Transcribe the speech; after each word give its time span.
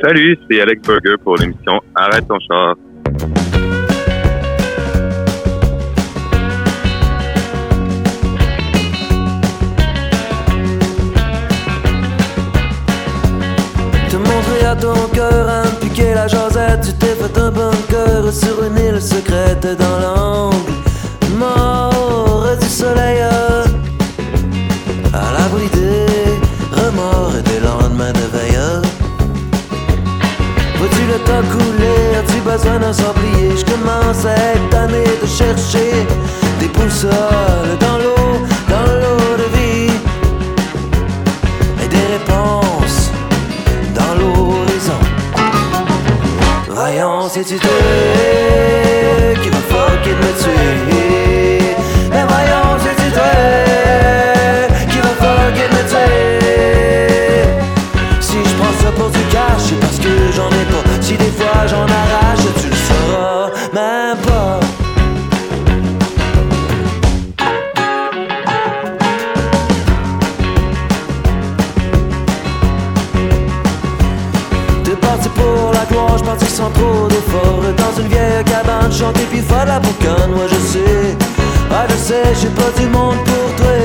Salut, 0.00 0.38
c'est 0.48 0.60
Alex 0.60 0.80
Burger 0.82 1.16
pour 1.24 1.36
l'émission 1.38 1.80
Arrête 1.96 2.28
ton 2.28 2.38
char. 2.38 2.76
Te 14.08 14.16
montrer 14.16 14.66
à 14.66 14.76
ton 14.76 15.08
cœur 15.12 15.48
un 15.48 15.68
piqué 15.80 16.14
la 16.14 16.28
jasette 16.28 16.80
Tu 16.86 16.92
t'es 16.92 17.06
fait 17.06 17.36
un 17.36 17.50
bunker 17.50 18.32
sur 18.32 18.62
une 18.62 18.78
île 18.78 19.02
secrète 19.02 19.66
dans 19.78 19.98
l'angle 19.98 20.72
Mort 21.36 22.46
du 22.60 22.66
soleil 22.66 23.27
besoin 32.48 32.78
d'un 32.78 32.92
sablier 32.92 33.50
Je 33.56 33.64
commence 33.64 34.24
à 34.24 34.34
être 34.54 35.22
de 35.22 35.26
chercher 35.26 36.06
des 36.60 36.68
boussoles 36.68 37.76
dans 37.78 37.98
l'eau, 37.98 38.46
dans 38.68 38.88
l'eau 39.00 39.36
de 39.42 39.48
vie 39.56 39.92
Et 41.82 41.88
des 41.88 42.06
réponses 42.14 43.10
dans 43.94 44.14
l'horizon. 44.18 45.00
Voyons 46.68 47.28
si 47.28 47.44
tu 47.44 47.58
te 47.58 49.07
Moi 80.08 80.46
je 80.48 80.58
sais, 80.72 81.16
ah 81.70 81.86
je 81.88 81.96
sais, 81.96 82.22
j'ai 82.40 82.48
pas 82.48 82.70
du 82.78 82.86
monde 82.86 83.18
pour 83.24 83.56
toi. 83.56 83.68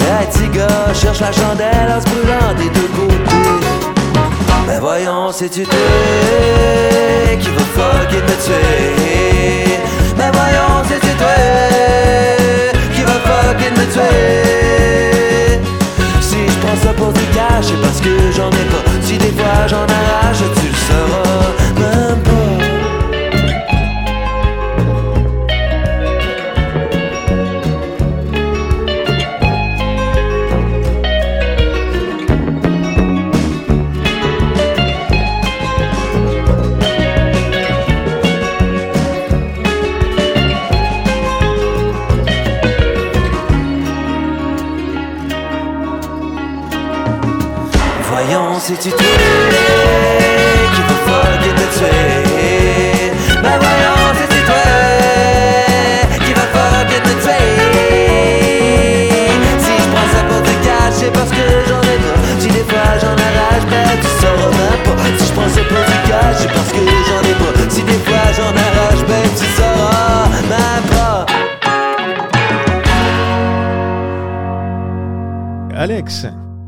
Hey 0.00 0.26
petit 0.28 0.48
gars, 0.56 0.94
cherche 0.94 1.20
la 1.20 1.32
chandelle 1.32 1.90
en 1.94 2.00
se 2.00 2.06
brûlant 2.06 2.54
des 2.56 2.70
deux 2.70 2.88
côtés. 2.94 3.66
Mais 4.66 4.78
voyons 4.78 5.32
si 5.32 5.50
tu 5.50 5.64
t'es 5.64 7.38
qui 7.40 7.48
veut 7.48 7.70
fucking 7.76 8.22
me 8.22 8.36
tuer? 8.44 9.80
Mais 10.16 10.30
voyons 10.32 10.84
si 10.88 10.94
tu 10.94 11.12
t'es 11.22 12.72
qui 12.94 13.02
veut 13.02 13.22
fucking 13.28 13.74
me 13.78 13.86
tuer? 13.92 15.60
Si 16.20 16.38
je 16.46 16.58
prends 16.64 16.78
ça 16.82 16.92
pour 16.94 17.12
du 17.12 17.24
cash, 17.34 17.66
c'est 17.66 17.80
parce 17.80 18.00
que 18.00 18.14
j'en 18.36 18.50
ai 18.50 18.66
pas. 18.70 18.84
Si 19.02 19.18
des 19.18 19.32
fois 19.32 19.66
j'en 19.68 19.82
arrache, 19.82 20.38
tu 20.60 20.68
le 20.68 20.74
sauras 20.86 21.25
Voyons 48.76 48.82
si 48.82 48.90
tu 48.90 48.96
te 48.96 49.04
qui 51.42 51.50
te 51.54 51.66
tuer. 51.78 53.12
Mais 53.42 53.56
voyons 53.58 54.04
si 54.18 54.24
tu 54.28 54.40
te 54.44 54.60
qui 56.24 56.32
va 56.34 56.44
fucking 56.52 57.02
te 57.02 57.14
tuer. 57.22 57.46
Si 59.58 59.72
je 59.82 59.88
prends 59.88 60.08
ça 60.12 60.20
pour 60.28 60.40
du 60.42 60.54
cash, 60.62 60.92
c'est 60.92 61.10
parce 61.12 61.30
que 61.30 61.44
j'en 61.66 61.80
ai 61.80 61.98
pas. 62.04 62.18
Si 62.38 62.48
des 62.48 62.64
fois 62.64 62.90
j'en 63.00 63.16
arrache, 63.16 63.66
ben 63.70 63.88
tu 63.98 64.08
sauras 64.20 64.50
même 64.50 64.80
pas. 64.84 64.96
Si 65.18 65.24
je 65.26 65.32
prends 65.32 65.48
ça 65.48 65.62
pour 65.62 65.84
du 65.84 65.98
cash, 66.08 66.36
c'est 66.38 66.52
parce 66.52 66.70
que 66.72 66.82
j'en 67.08 67.22
ai 67.22 67.34
pas. 67.34 67.52
Si 67.70 67.82
des 67.82 68.00
fois 68.04 68.26
j'en 68.36 68.52
arrache, 68.52 69.02
ben 69.08 69.26
tu 69.38 69.46
sauras 69.56 70.28
même 70.50 70.84
pas. 70.90 71.24
Alex, 75.78 76.26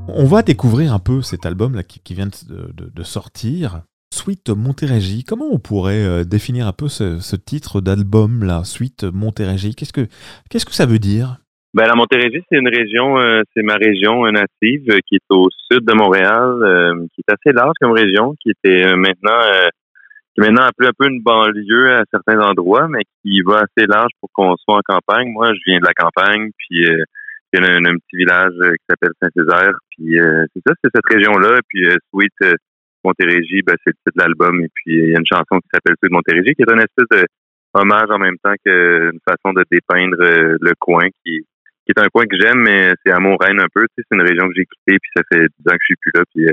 on 0.09 0.25
va 0.25 0.43
découvrir 0.43 0.93
un 0.93 0.99
peu 0.99 1.23
cet 1.23 1.47
album 1.47 1.75
là 1.75 1.83
qui, 1.83 2.15
vient 2.15 2.27
de, 2.27 3.03
sortir. 3.03 3.83
Suite 4.13 4.49
Montérégie, 4.49 5.23
comment 5.23 5.49
on 5.53 5.59
pourrait 5.59 6.05
euh, 6.05 6.25
définir 6.25 6.67
un 6.67 6.73
peu 6.73 6.89
ce, 6.89 7.37
titre 7.37 7.81
d'album 7.81 8.43
là, 8.43 8.65
Suite 8.65 9.05
Montérégie? 9.05 9.75
Qu'est-ce 9.75 9.93
que 9.93 10.07
que 10.51 10.75
ça 10.75 10.87
veut 10.87 10.99
dire? 10.99 11.37
Ben, 11.75 11.87
la 11.87 11.95
Montérégie, 11.95 12.43
c'est 12.49 12.59
une 12.59 12.69
région, 12.69 13.19
euh, 13.19 13.43
c'est 13.55 13.63
ma 13.63 13.75
région 13.75 14.25
euh, 14.25 14.31
native 14.31 14.99
qui 15.07 15.17
est 15.17 15.31
au 15.31 15.49
sud 15.71 15.85
de 15.85 15.93
Montréal, 15.93 17.09
qui 17.15 17.21
est 17.21 17.33
assez 17.33 17.55
large 17.55 17.75
comme 17.81 17.93
région, 17.93 18.35
qui 18.41 18.51
était 18.51 18.97
maintenant, 18.97 19.39
qui 20.35 20.41
est 20.41 20.49
maintenant 20.49 20.65
appelée 20.65 20.89
un 20.89 20.97
peu 20.99 21.09
une 21.09 21.23
banlieue 21.23 21.93
à 21.93 22.05
certains 22.11 22.41
endroits, 22.41 22.89
mais 22.89 23.03
qui 23.23 23.43
va 23.43 23.59
assez 23.59 23.87
large 23.87 24.11
pour 24.21 24.31
qu'on 24.33 24.57
soit 24.57 24.79
en 24.79 24.83
campagne. 24.83 25.31
Moi, 25.31 25.53
je 25.53 25.61
viens 25.67 25.79
de 25.79 25.85
la 25.85 25.93
campagne, 25.93 26.51
puis 26.57 26.87
il 27.53 27.61
y 27.61 27.65
a 27.65 27.71
un, 27.71 27.85
un 27.85 27.95
petit 27.95 28.17
village 28.17 28.53
euh, 28.61 28.73
qui 28.73 28.85
s'appelle 28.89 29.13
Saint-Césaire, 29.21 29.73
puis 29.91 30.21
euh, 30.21 30.45
c'est 30.55 30.63
ça, 30.67 30.75
c'est 30.83 30.91
cette 30.95 31.07
région-là, 31.09 31.61
puis 31.69 31.87
euh, 31.87 31.97
Sweet 32.11 32.33
euh, 32.43 32.55
Montérégie, 33.05 33.63
ben, 33.63 33.75
c'est 33.85 33.91
le 33.91 33.95
titre 33.95 34.17
de 34.17 34.23
l'album, 34.23 34.61
et 34.63 34.69
puis 34.75 34.99
il 34.99 35.11
y 35.11 35.17
a 35.17 35.19
une 35.19 35.27
chanson 35.27 35.59
qui 35.61 35.69
s'appelle 35.73 35.97
Sweet 36.03 36.13
Montérégie, 36.13 36.55
qui 36.55 36.63
est 36.63 36.71
une 36.71 36.81
espèce 36.81 37.09
de 37.11 37.27
hommage 37.75 38.11
en 38.11 38.19
même 38.19 38.37
temps 38.43 38.55
qu'une 38.65 39.21
façon 39.27 39.53
de 39.55 39.65
dépeindre 39.71 40.21
euh, 40.21 40.57
le 40.61 40.73
coin 40.79 41.09
qui 41.25 41.45
qui 41.87 41.93
est 41.97 42.05
un 42.05 42.09
coin 42.09 42.27
que 42.27 42.37
j'aime, 42.39 42.59
mais 42.59 42.93
c'est 43.03 43.13
à 43.13 43.19
Montréal 43.19 43.59
un 43.61 43.67
peu. 43.73 43.81
Tu 43.81 43.95
sais, 43.97 44.07
c'est 44.11 44.15
une 44.15 44.21
région 44.21 44.47
que 44.47 44.53
j'ai 44.55 44.67
quittée, 44.67 44.99
puis 45.01 45.11
ça 45.17 45.23
fait 45.33 45.41
10 45.41 45.73
ans 45.73 45.73
que 45.73 45.79
je 45.81 45.87
suis 45.87 45.97
plus 45.97 46.13
là, 46.15 46.23
puis 46.35 46.45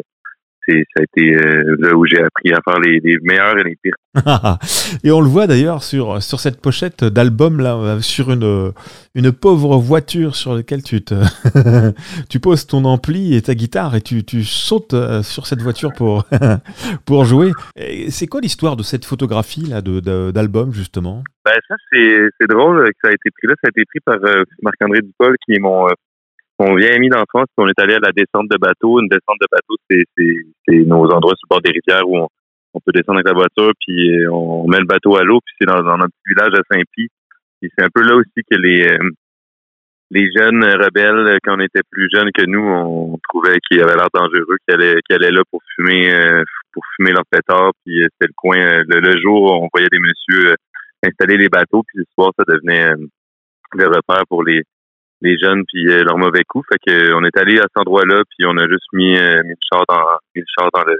c'est, 0.68 0.84
ça 0.96 1.02
a 1.02 1.04
été 1.04 1.36
euh, 1.36 1.76
là 1.80 1.96
où 1.96 2.06
j'ai 2.06 2.20
appris 2.22 2.52
à 2.54 2.60
faire 2.64 2.80
les, 2.80 3.00
les 3.04 3.18
meilleurs 3.24 3.58
et 3.58 3.64
les 3.64 3.76
pires. 3.82 3.96
Et 5.04 5.12
on 5.12 5.20
le 5.20 5.28
voit 5.28 5.46
d'ailleurs 5.48 5.84
sur, 5.84 6.22
sur 6.24 6.40
cette 6.40 6.62
pochette 6.62 7.04
d'album 7.04 7.60
là, 7.60 7.76
euh, 7.76 8.00
sur 8.00 8.32
une, 8.32 8.72
une 9.14 9.32
pauvre 9.32 9.78
voiture 9.78 10.36
sur 10.36 10.56
laquelle 10.56 10.84
tu 10.84 11.02
te, 11.04 11.16
tu 12.30 12.40
poses 12.40 12.66
ton 12.66 12.86
ampli 12.86 13.36
et 13.36 13.42
ta 13.42 13.56
guitare 13.56 13.96
et 13.96 14.02
tu, 14.02 14.24
tu 14.24 14.44
sautes 14.44 14.94
euh, 14.94 15.22
sur 15.22 15.48
cette 15.48 15.62
voiture 15.62 15.92
pour, 15.94 16.26
pour 17.06 17.26
jouer. 17.26 17.52
C'est 18.10 18.28
quoi 18.28 18.42
l'histoire 18.42 18.76
de 18.76 18.84
cette 18.84 19.06
photographie 19.06 19.66
là 19.66 19.82
de, 19.82 20.00
de- 20.00 20.32
d'album 20.32 20.72
justement? 20.74 21.24
Ben 21.44 21.54
ça, 21.68 21.76
c'est, 21.92 22.22
c'est 22.40 22.48
drôle 22.48 22.86
que 22.88 22.98
ça 23.04 23.10
a 23.10 23.14
été 23.14 23.30
pris 23.32 23.48
là. 23.48 23.54
Ça 23.64 23.68
a 23.68 23.70
été 23.70 23.84
pris 23.86 24.00
par 24.06 24.16
euh, 24.24 24.44
Marc-André 24.64 25.02
Dupol, 25.02 25.36
qui 25.46 25.54
est 25.56 25.60
mon, 25.60 25.88
euh, 25.88 25.92
mon 26.60 26.76
vieil 26.76 26.96
ami 26.96 27.10
d'enfance. 27.10 27.48
On 27.58 27.68
est 27.68 27.80
allé 27.80 27.96
à 27.96 28.00
la 28.00 28.12
descente 28.12 28.50
de 28.50 28.58
bateau. 28.58 29.02
Une 29.02 29.10
descente 29.10 29.38
de 29.42 29.48
bateau, 29.52 29.76
c'est, 29.90 30.86
nos 30.86 31.06
endroits 31.12 31.36
sur 31.36 31.48
le 31.50 31.50
bord 31.50 31.62
des 31.62 31.72
rivières 31.72 32.08
où 32.08 32.18
on, 32.18 32.28
on 32.76 32.80
peut 32.80 32.92
descendre 32.92 33.20
avec 33.20 33.28
la 33.28 33.34
voiture, 33.34 33.72
puis 33.80 34.24
euh, 34.24 34.32
on 34.32 34.68
met 34.68 34.80
le 34.80 34.86
bateau 34.86 35.16
à 35.16 35.24
l'eau, 35.24 35.40
puis 35.46 35.56
c'est 35.60 35.66
dans, 35.66 35.82
dans 35.82 35.94
un 35.94 36.08
petit 36.08 36.28
village 36.28 36.54
à 36.54 36.76
Saint-Pie. 36.76 37.08
Et 37.62 37.70
c'est 37.76 37.84
un 37.84 37.90
peu 37.94 38.04
là 38.04 38.16
aussi 38.16 38.42
que 38.50 38.58
les 38.58 38.88
euh, 38.88 39.10
les 40.12 40.30
jeunes 40.38 40.64
rebelles, 40.64 41.40
quand 41.44 41.58
on 41.58 41.62
était 41.62 41.82
plus 41.90 42.10
jeunes 42.14 42.30
que 42.32 42.46
nous, 42.46 42.62
on 42.62 43.18
trouvait 43.28 43.58
qu'ils 43.68 43.82
avaient 43.82 43.96
l'air 43.96 44.10
dangereux, 44.14 44.58
qu'ils 44.68 44.76
allaient, 44.76 45.00
qu'ils 45.02 45.16
allaient 45.16 45.32
là 45.32 45.42
pour 45.50 45.62
fumer 45.76 46.14
euh, 46.14 46.44
pour 46.74 46.84
fumer 46.96 47.12
leur 47.12 47.24
pétard, 47.32 47.72
puis 47.84 48.02
c'était 48.04 48.28
le 48.28 48.34
coin. 48.36 48.58
le, 48.58 49.00
le 49.00 49.18
jour, 49.20 49.64
on 49.64 49.70
voyait 49.74 49.90
des 49.92 50.00
messieurs 50.00 50.56
installer 51.02 51.38
les 51.38 51.50
bateaux, 51.50 51.84
puis 51.88 52.00
le 52.00 52.06
soir, 52.14 52.32
ça 52.38 52.44
devenait 52.48 52.94
le 53.74 53.88
repère 53.88 54.24
pour 54.28 54.44
les 54.44 54.64
les 55.26 55.38
jeunes 55.38 55.64
puis 55.68 55.92
euh, 55.92 56.04
leurs 56.04 56.18
mauvais 56.18 56.44
coups. 56.48 56.66
Fait 56.72 56.80
que 56.86 56.92
euh, 56.92 57.18
on 57.18 57.24
est 57.24 57.38
allé 57.38 57.58
à 57.60 57.64
cet 57.64 57.78
endroit-là, 57.78 58.24
puis 58.30 58.46
on 58.48 58.58
a 58.58 58.68
juste 58.68 58.88
mis, 58.94 59.18
euh, 59.18 59.44
mis 59.44 59.50
le 59.50 59.66
char 59.72 59.84
dans 59.90 60.02
mis 60.36 60.42
le 60.42 60.46
char 60.58 60.70
dans 60.74 60.84
le 60.84 60.98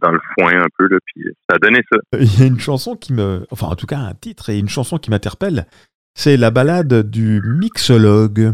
dans 0.00 0.10
le 0.10 0.20
foin 0.34 0.58
un 0.58 0.68
peu 0.78 0.88
là, 0.88 0.98
puis 1.04 1.26
euh, 1.26 1.32
ça 1.48 1.56
a 1.56 1.58
donné 1.58 1.80
ça. 1.90 1.98
Il 2.18 2.40
y 2.40 2.44
a 2.44 2.46
une 2.46 2.60
chanson 2.60 2.96
qui 2.96 3.12
me, 3.12 3.46
enfin 3.50 3.66
en 3.66 3.74
tout 3.74 3.86
cas 3.86 3.98
un 3.98 4.14
titre 4.14 4.50
et 4.50 4.58
une 4.58 4.68
chanson 4.68 4.98
qui 4.98 5.10
m'interpelle. 5.10 5.66
C'est 6.14 6.36
la 6.36 6.50
balade 6.50 7.08
du 7.10 7.40
mixologue. 7.42 8.52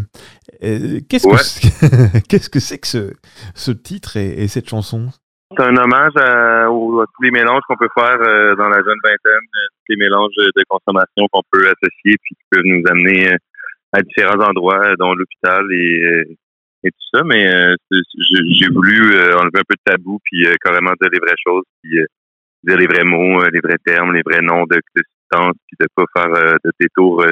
Euh, 0.62 1.00
Qu'est-ce 1.08 1.26
que 1.26 1.32
Ouais. 1.32 2.20
qu'est-ce 2.28 2.50
que 2.50 2.60
c'est 2.60 2.78
que 2.78 2.86
ce, 2.86 3.12
ce 3.54 3.72
titre 3.72 4.16
et, 4.16 4.44
et 4.44 4.48
cette 4.48 4.68
chanson? 4.68 5.08
C'est 5.56 5.64
un 5.64 5.76
hommage 5.76 6.12
à, 6.16 6.66
tous 6.68 7.22
les 7.22 7.30
mélanges 7.30 7.62
qu'on 7.66 7.76
peut 7.76 7.88
faire 7.96 8.18
euh, 8.20 8.54
dans 8.56 8.68
la 8.68 8.76
jeune 8.76 8.98
vingtaine, 9.02 9.32
euh, 9.32 9.68
tous 9.72 9.84
les 9.88 9.96
mélanges 9.96 10.34
de 10.36 10.62
consommation 10.68 11.26
qu'on 11.32 11.42
peut 11.50 11.64
associer 11.64 12.16
puis 12.22 12.34
qui 12.36 12.44
peuvent 12.50 12.64
nous 12.66 12.82
amener 12.90 13.32
euh, 13.32 13.36
à 13.92 14.02
différents 14.02 14.42
endroits, 14.44 14.84
euh, 14.84 14.96
dont 14.98 15.14
l'hôpital 15.14 15.64
et 15.72 16.04
euh, 16.04 16.24
et 16.84 16.90
tout 16.92 17.08
ça, 17.12 17.24
mais 17.24 17.44
euh, 17.52 17.74
j'ai 17.90 18.68
voulu 18.68 19.12
euh, 19.12 19.36
enlever 19.36 19.58
un 19.58 19.68
peu 19.68 19.74
de 19.74 19.82
tabou 19.84 20.20
puis 20.22 20.46
carrément 20.62 20.92
dire 21.00 21.10
les 21.12 21.18
vraies 21.18 21.34
choses, 21.44 21.64
puis 21.82 21.98
dire 22.62 22.76
les 22.76 22.86
vrais 22.86 23.02
mots, 23.02 23.42
les 23.52 23.58
vrais 23.58 23.78
termes, 23.84 24.14
les 24.14 24.22
vrais 24.22 24.42
noms 24.42 24.62
de, 24.62 24.76
de 24.76 25.02
substances, 25.02 25.56
puis 25.66 25.76
de 25.80 25.86
pas 25.96 26.04
faire 26.14 26.30
de 26.30 26.70
détours 26.78 27.24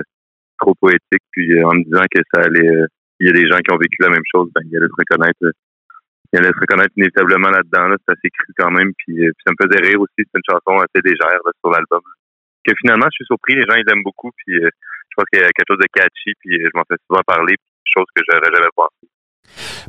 trop 0.59 0.75
poétiques, 0.75 1.23
puis 1.31 1.63
en 1.63 1.75
me 1.75 1.85
disant 1.85 2.03
que 2.11 2.21
ça 2.35 2.43
allait, 2.43 2.87
il 3.21 3.29
y 3.29 3.31
a 3.31 3.33
des 3.33 3.47
gens 3.47 3.59
qui 3.59 3.73
ont 3.73 3.79
vécu 3.79 3.99
la 4.01 4.11
même 4.11 4.27
chose, 4.35 4.51
ben 4.53 4.63
ils 4.69 4.77
allaient 4.77 4.89
se 4.89 4.99
reconnaître, 4.99 5.39
ils 6.33 6.39
allaient 6.39 6.53
se 6.53 6.61
reconnaître 6.61 6.93
inévitablement 6.97 7.51
là-dedans. 7.51 7.89
Là, 7.89 7.97
c'est 8.07 8.31
cru 8.31 8.53
quand 8.59 8.71
même, 8.71 8.93
puis, 8.99 9.27
euh, 9.27 9.33
ça 9.47 9.53
me 9.53 9.67
faisait 9.67 9.89
rire 9.89 10.01
aussi. 10.01 10.15
C'est 10.19 10.35
une 10.35 10.43
chanson 10.49 10.83
assez 10.83 11.01
légère 11.05 11.41
là, 11.45 11.53
sur 11.61 11.71
l'album. 11.71 12.01
Que 12.67 12.73
finalement, 12.81 13.07
je 13.13 13.17
suis 13.17 13.27
surpris, 13.27 13.55
les 13.55 13.63
gens 13.63 13.77
ils 13.77 13.85
l'aiment 13.87 14.03
beaucoup, 14.03 14.31
puis 14.37 14.57
euh, 14.57 14.69
je 15.09 15.15
pense 15.17 15.25
qu'il 15.33 15.41
y 15.41 15.45
a 15.45 15.47
quelque 15.55 15.69
chose 15.69 15.79
de 15.79 15.87
catchy, 15.95 16.33
puis 16.41 16.57
euh, 16.57 16.69
je 16.73 16.77
m'en 16.79 16.83
fais 16.91 16.97
souvent 17.09 17.23
parler, 17.27 17.55
puis 17.55 17.93
chose 17.95 18.07
que 18.15 18.23
j'aurais 18.29 18.51
jamais 18.53 18.69
pensé. 18.75 19.07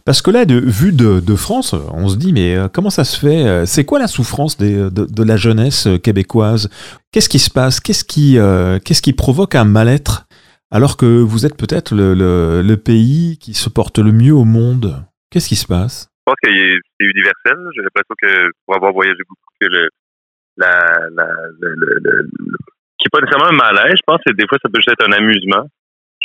Parce 0.06 0.22
que 0.22 0.30
là, 0.30 0.46
de, 0.46 0.60
vu 0.60 0.92
de, 0.94 1.20
de 1.20 1.36
France, 1.36 1.74
on 1.74 2.08
se 2.08 2.18
dit, 2.18 2.32
mais 2.32 2.56
euh, 2.56 2.68
comment 2.72 2.92
ça 2.92 3.04
se 3.04 3.20
fait 3.20 3.66
C'est 3.66 3.84
quoi 3.84 3.98
la 3.98 4.08
souffrance 4.08 4.58
des- 4.58 4.92
de, 4.92 5.06
de 5.06 5.24
la 5.24 5.36
jeunesse 5.38 5.88
québécoise? 6.04 6.70
Qu'est-ce 7.12 7.28
qui 7.30 7.40
se 7.40 7.50
passe? 7.50 7.80
Qu'est-ce 7.80 8.04
qui, 8.06 8.38
euh, 8.38 8.78
qu'est-ce 8.80 9.02
qui 9.02 9.14
provoque 9.14 9.56
un 9.56 9.66
mal-être? 9.66 10.28
Alors 10.70 10.96
que 10.98 11.06
vous 11.06 11.46
êtes 11.48 11.58
peut-être 11.58 11.96
le, 11.96 12.14
le, 12.14 12.62
le 12.62 12.78
pays 12.78 13.40
qui 13.40 13.54
se 13.56 13.70
porte 13.70 13.98
le 13.98 14.12
mieux 14.12 14.34
au 14.34 14.44
monde. 14.46 15.04
Qu'est-ce 15.32 15.48
qui 15.50 15.56
se 15.56 15.66
passe? 15.66 16.10
Je 16.20 16.32
pense 16.32 16.36
que 16.44 16.50
c'est 16.52 17.06
universel. 17.06 17.58
J'ai 17.76 17.82
l'impression 17.82 18.16
que 18.22 18.52
pour 18.66 18.76
avoir 18.76 18.94
voyagé 18.94 19.20
beaucoup, 19.28 19.50
que 19.60 19.68
le, 19.68 19.90
la, 20.58 21.10
la, 21.12 21.28
le, 21.60 21.76
le, 21.76 22.30
qui 22.98 23.06
est 23.06 23.14
pas 23.14 23.22
nécessairement 23.22 23.54
un 23.54 23.74
malaise, 23.74 23.98
je 23.98 24.06
pense 24.06 24.22
que 24.26 24.34
des 24.34 24.48
fois 24.48 24.58
ça 24.62 24.70
peut 24.70 24.82
juste 24.82 24.90
être 24.90 25.08
un 25.08 25.14
amusement. 25.14 25.66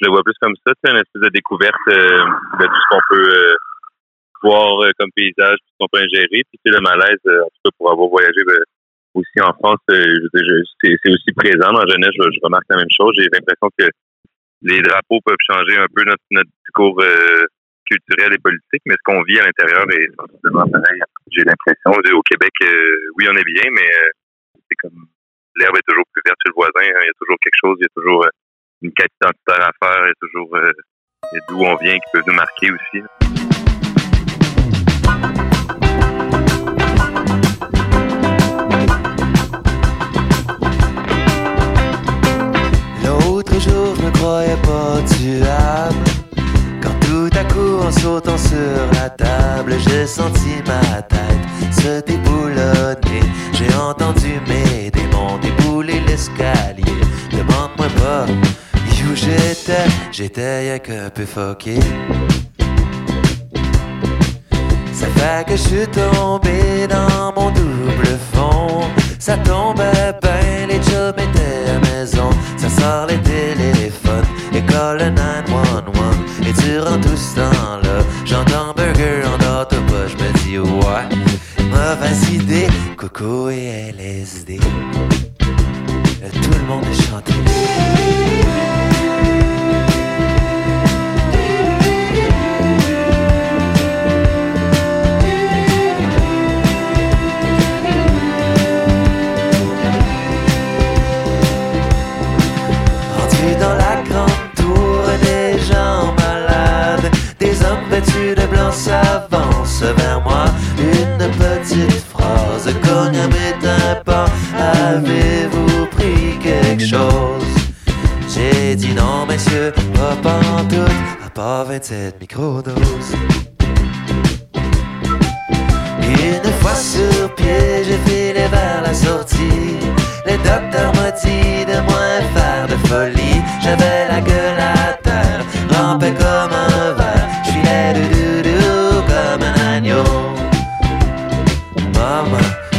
Je 0.01 0.07
le 0.07 0.11
vois 0.11 0.25
plus 0.25 0.35
comme 0.41 0.57
ça, 0.67 0.73
une 0.89 0.97
espèce 0.97 1.23
de 1.23 1.29
découverte 1.29 1.77
euh, 1.89 2.25
de 2.59 2.65
tout 2.65 2.81
ce 2.81 2.89
qu'on 2.91 3.05
peut 3.11 3.29
euh, 3.29 3.55
voir 4.43 4.83
euh, 4.83 4.91
comme 4.99 5.11
paysage, 5.15 5.57
tout 5.61 5.69
ce 5.69 5.77
qu'on 5.79 5.89
peut 5.93 6.01
ingérer. 6.01 6.43
Puis 6.49 6.59
le 6.65 6.81
malaise, 6.81 7.21
en 7.29 7.49
tout 7.53 7.63
cas 7.65 7.71
pour 7.77 7.93
avoir 7.93 8.09
voyagé 8.09 8.41
ben, 8.47 8.59
aussi 9.15 9.39
en 9.43 9.53
France, 9.53 9.79
c'est 9.89 11.11
aussi 11.13 11.33
présent 11.37 11.73
dans 11.73 11.87
jeunesse. 11.87 12.17
Je, 12.17 12.41
remarque 12.43 12.65
la 12.71 12.79
même 12.79 12.95
chose. 12.97 13.13
J'ai 13.19 13.29
l'impression 13.31 13.69
que 13.79 13.87
les 14.63 14.81
drapeaux 14.81 15.21
peuvent 15.25 15.45
changer 15.47 15.77
un 15.77 15.87
peu 15.95 16.03
notre, 16.05 16.49
discours 16.65 17.05
culturel 17.85 18.33
et 18.33 18.39
politique, 18.39 18.83
mais 18.87 18.95
ce 18.95 19.05
qu'on 19.05 19.23
vit 19.25 19.39
à 19.39 19.45
l'intérieur 19.45 19.85
est 19.91 20.09
sensiblement 20.17 20.67
pareil. 20.67 21.01
J'ai 21.31 21.45
l'impression. 21.45 21.93
Au 22.17 22.23
Québec, 22.23 22.53
oui, 23.19 23.27
on 23.29 23.37
est 23.37 23.45
bien, 23.45 23.69
mais 23.71 23.91
comme 24.81 25.07
l'herbe 25.57 25.77
est 25.77 25.87
toujours 25.89 26.05
plus 26.13 26.23
verte 26.25 26.39
chez 26.43 26.49
le 26.51 26.55
voisin. 26.55 26.81
hein. 26.81 27.01
Il 27.03 27.07
y 27.07 27.11
a 27.11 27.19
toujours 27.19 27.37
quelque 27.43 27.61
chose, 27.61 27.77
il 27.81 27.83
y 27.85 27.87
a 27.87 27.95
toujours 27.95 28.25
euh, 28.25 28.31
une 28.83 28.93
quête 28.93 29.13
identitaire 29.23 29.69
à 29.69 29.73
faire, 29.83 30.05
il 30.05 30.09
y 30.09 30.11
a 30.11 30.21
toujours 30.21 30.57
euh, 30.57 30.73
d'où 31.49 31.63
on 31.65 31.77
vient 31.77 31.99
qui 31.99 32.11
peut 32.13 32.23
nous 32.27 32.35
marquer 32.35 32.71
aussi. 32.73 33.03
L'autre 43.05 43.59
jour, 43.61 43.95
je 43.97 44.03
me 44.07 44.11
croyais 44.13 44.57
pas 44.63 45.01
tuable. 45.09 46.12
En 47.55 47.91
sautant 47.91 48.39
sur 48.39 48.59
la 48.95 49.11
table, 49.11 49.75
j'ai 49.79 50.07
senti 50.07 50.55
ma 50.67 51.03
tête 51.03 51.23
se 51.71 52.01
déboulonner. 52.01 53.23
J'ai 53.53 53.75
entendu 53.77 54.41
mes 54.49 54.91
démons 54.91 55.39
débouler 55.39 56.01
l'escalier. 56.07 56.83
Demande-moi 57.31 57.89
pas 57.97 58.27
où 59.13 59.15
j'étais, 59.15 59.87
j'étais 60.11 60.61
rien 60.61 60.79
qu'un 60.79 61.11
peu 61.11 61.27
foqué. 61.27 61.79
Ça 64.93 65.07
fait 65.17 65.45
que 65.47 65.53
je 65.53 65.63
suis 65.63 65.87
tombé 65.89 66.87
dans 66.89 67.33
mon 67.37 67.51
double 67.51 68.19
fond. 68.33 68.85
Ça 69.19 69.37
tombait 69.37 70.15
bien, 70.23 70.67
les 70.69 70.83
jobs 70.83 71.19
étaient 71.19 71.71
à 71.71 71.79
maison. 71.81 72.31
Ça 72.57 72.69
sort 72.69 73.07
les 73.07 73.19
téléphones, 73.19 74.27
école 74.55 75.13
911. 75.15 75.52
Et 76.63 76.69
durant 76.69 76.99
tout 77.01 77.17
ce 77.17 77.37
temps-là, 77.37 78.05
j'entends 78.25 78.75
Burger 78.75 79.23
en 79.27 79.61
autobus. 79.61 80.09
Je 80.09 80.25
me 80.25 80.33
dis, 80.45 80.59
ouais, 80.59 81.09
mauvaise 81.71 82.31
idée, 82.33 82.69
Coco 82.97 83.51
et 83.51 83.93
LSD. 83.97 84.59
Tout 84.59 86.51
le 86.51 86.67
monde 86.67 86.85
est 86.91 87.03
chanté. 87.03 87.33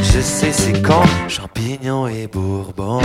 Je 0.01 0.21
sais 0.21 0.51
c'est 0.51 0.81
con, 0.81 1.01
champignons 1.27 2.07
et 2.07 2.27
bourbon. 2.27 3.01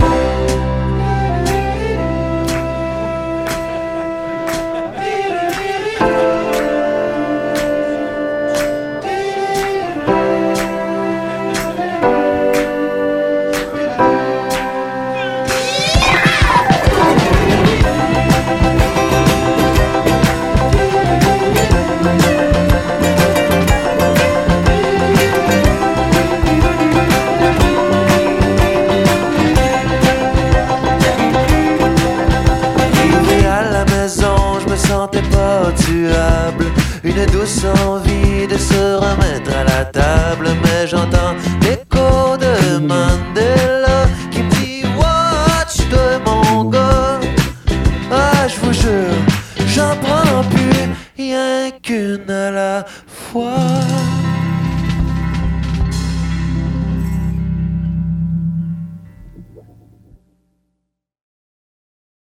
Rien 51.69 51.79
qu'une 51.81 52.29
à 52.31 52.51
la 52.51 52.85
fois. 53.07 53.55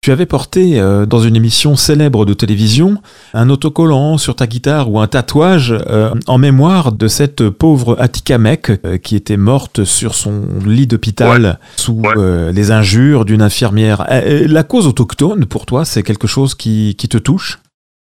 Tu 0.04 0.12
avais 0.12 0.26
porté 0.26 0.80
euh, 0.80 1.06
dans 1.06 1.20
une 1.20 1.36
émission 1.36 1.76
célèbre 1.76 2.26
de 2.26 2.34
télévision 2.34 2.98
un 3.36 3.52
autocollant 3.52 4.18
sur 4.18 4.36
ta 4.36 4.48
guitare 4.48 4.90
ou 4.92 5.00
un 5.00 5.06
tatouage 5.06 5.76
euh, 5.78 6.10
en 6.26 6.40
mémoire 6.40 6.92
de 6.92 7.08
cette 7.08 7.48
pauvre 7.50 7.96
Attika 8.00 8.40
Mek 8.40 8.72
euh, 8.84 8.98
qui 8.98 9.16
était 9.16 9.38
morte 9.38 9.84
sur 9.84 10.16
son 10.16 10.42
lit 10.66 10.88
d'hôpital 10.88 11.60
sous 11.78 11.94
Ouais. 12.02 12.14
euh, 12.18 12.52
les 12.52 12.72
injures 12.72 13.26
d'une 13.26 13.44
infirmière. 13.44 14.08
La 14.10 14.64
cause 14.64 14.88
autochtone, 14.88 15.46
pour 15.46 15.68
toi, 15.68 15.86
c'est 15.86 16.02
quelque 16.02 16.26
chose 16.26 16.56
qui, 16.56 16.96
qui 16.98 17.08
te 17.08 17.20
touche? 17.20 17.60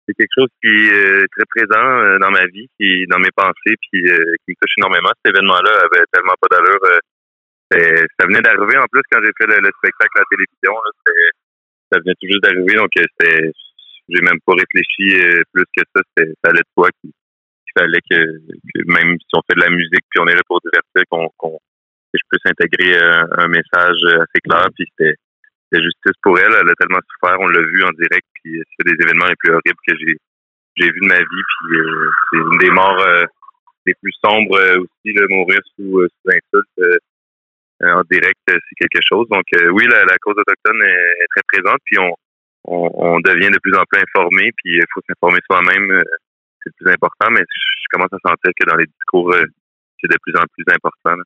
C'est 0.08 0.14
quelque 0.16 0.34
chose 0.36 0.50
qui 0.62 0.68
est 0.90 1.28
très 1.38 1.46
présent 1.50 1.88
euh, 2.02 2.18
dans 2.20 2.32
ma 2.32 2.46
vie, 2.48 2.68
qui 2.80 3.06
dans 3.08 3.20
mes 3.20 3.32
pensées, 3.36 3.78
puis 3.90 4.02
euh, 4.10 4.18
qui 4.46 4.52
me 4.52 4.56
touche 4.60 4.76
énormément. 4.78 5.12
Cet 5.24 5.34
événement-là 5.36 5.72
avait 5.86 6.06
tellement 6.12 6.34
pas 6.42 6.48
d'allure. 6.52 6.80
euh, 6.86 8.04
ça 8.20 8.26
venait 8.28 8.42
d'arriver 8.42 8.78
en 8.78 8.86
plus 8.92 9.02
quand 9.12 9.20
j'ai 9.24 9.32
fait 9.38 9.48
le, 9.48 9.62
le 9.62 9.72
spectacle 9.78 10.18
à 10.18 10.20
la 10.20 10.26
télévision. 10.32 10.74
là, 10.74 10.90
c'était- 10.98 11.32
ça 11.92 12.00
venait 12.00 12.16
tout 12.20 12.28
juste 12.28 12.44
d'arriver, 12.44 12.76
donc 12.76 12.90
c'était 12.96 13.52
j'ai 14.10 14.22
même 14.22 14.40
pas 14.46 14.54
réfléchi 14.54 15.22
plus 15.54 15.64
que 15.78 15.84
ça. 15.96 16.02
C'est- 16.18 16.34
Ça 16.44 16.50
allait 16.52 16.62
de 16.68 16.74
soi 16.76 16.90
qu'il 17.00 17.12
fallait 17.78 18.02
que, 18.10 18.20
même 18.92 19.16
si 19.20 19.32
on 19.34 19.42
fait 19.48 19.56
de 19.56 19.62
la 19.64 19.70
musique 19.70 20.04
puis 20.10 20.20
on 20.20 20.28
est 20.28 20.36
là 20.36 20.42
pour 20.48 20.60
divertir, 20.62 21.04
qu'on 21.10 21.30
qu'on- 21.38 21.60
que 22.12 22.20
je 22.20 22.26
puisse 22.30 22.46
intégrer 22.52 22.98
euh, 22.98 23.24
un 23.38 23.48
message 23.48 24.04
assez 24.20 24.40
clair. 24.44 24.68
Puis 24.76 24.86
c'était 24.98 25.16
c'était 25.72 25.84
justice 25.84 26.20
pour 26.22 26.38
elle. 26.40 26.52
Elle 26.52 26.70
a 26.70 26.76
tellement 26.76 27.00
souffert. 27.14 27.40
On 27.40 27.48
l'a 27.48 27.62
vu 27.62 27.84
en 27.84 27.92
direct. 27.92 28.28
Puis 28.44 28.60
euh, 28.60 28.64
c'est 28.78 28.86
des 28.88 28.98
événements 29.04 29.28
les 29.28 29.36
plus 29.40 29.52
horribles 29.52 29.80
que 29.88 29.96
j'ai 29.98 30.18
j'ai 30.78 30.90
vu 30.92 31.00
de 31.02 31.08
ma 31.08 31.18
vie. 31.20 31.24
Puis 31.24 31.78
euh, 31.80 32.10
c'est 32.32 32.38
une 32.38 32.58
des 32.60 32.72
morts 32.72 33.00
euh, 33.02 33.24
les 33.86 33.94
plus 34.02 34.14
sombres 34.24 34.58
euh, 34.58 34.80
aussi, 34.80 35.14
là, 35.14 35.24
mourir 35.30 35.60
sous, 35.76 36.00
euh, 36.00 36.08
sous 36.08 36.32
insulte. 36.32 36.70
euh, 36.80 36.98
euh, 37.84 37.94
en 37.94 38.04
direct, 38.12 38.38
euh, 38.50 38.58
c'est 38.70 38.76
quelque 38.80 39.02
chose. 39.08 39.28
Donc 39.30 39.44
euh, 39.56 39.70
oui, 39.72 39.84
la, 39.90 40.06
cause 40.22 40.36
autochtone 40.38 40.82
est, 40.84 41.26
très 41.36 41.42
présente, 41.48 41.80
puis 41.86 41.98
on, 42.00 42.14
on, 42.66 43.20
devient 43.22 43.50
de 43.50 43.58
plus 43.60 43.74
en 43.76 43.84
plus 43.90 44.00
informé, 44.02 44.52
puis 44.58 44.76
il 44.78 44.84
faut 44.94 45.02
s'informer 45.08 45.40
soi-même, 45.50 45.90
euh, 45.92 46.02
c'est 46.64 46.70
le 46.70 46.74
plus 46.86 46.94
important, 46.94 47.32
mais 47.32 47.42
je 47.42 47.86
commence 47.92 48.14
à 48.14 48.30
sentir 48.30 48.52
que 48.60 48.70
dans 48.70 48.76
les 48.76 48.86
discours, 48.86 49.34
euh, 49.34 49.44
c'est 50.00 50.12
de 50.12 50.18
plus 50.22 50.34
en 50.36 50.44
plus 50.54 50.66
important. 50.72 51.22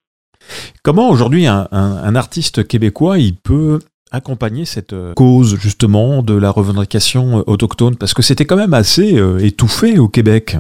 Comment 0.84 1.10
aujourd'hui 1.10 1.46
un, 1.46 1.68
un- 1.72 1.98
un 2.04 2.16
artiste 2.16 2.66
québécois 2.68 3.18
il 3.18 3.36
peut 3.36 3.80
accompagner 4.12 4.66
cette 4.66 4.94
euh, 4.94 5.14
cause 5.16 5.60
justement 5.60 6.22
de 6.22 6.38
la 6.38 6.50
revendication 6.52 7.40
euh, 7.40 7.44
autochtone? 7.48 7.98
Parce 7.98 8.14
que 8.14 8.22
c'était 8.22 8.46
quand 8.46 8.58
même 8.58 8.74
assez 8.74 9.20
euh, 9.20 9.38
étouffé 9.40 10.00
au 10.00 10.08
Québec. 10.08 10.58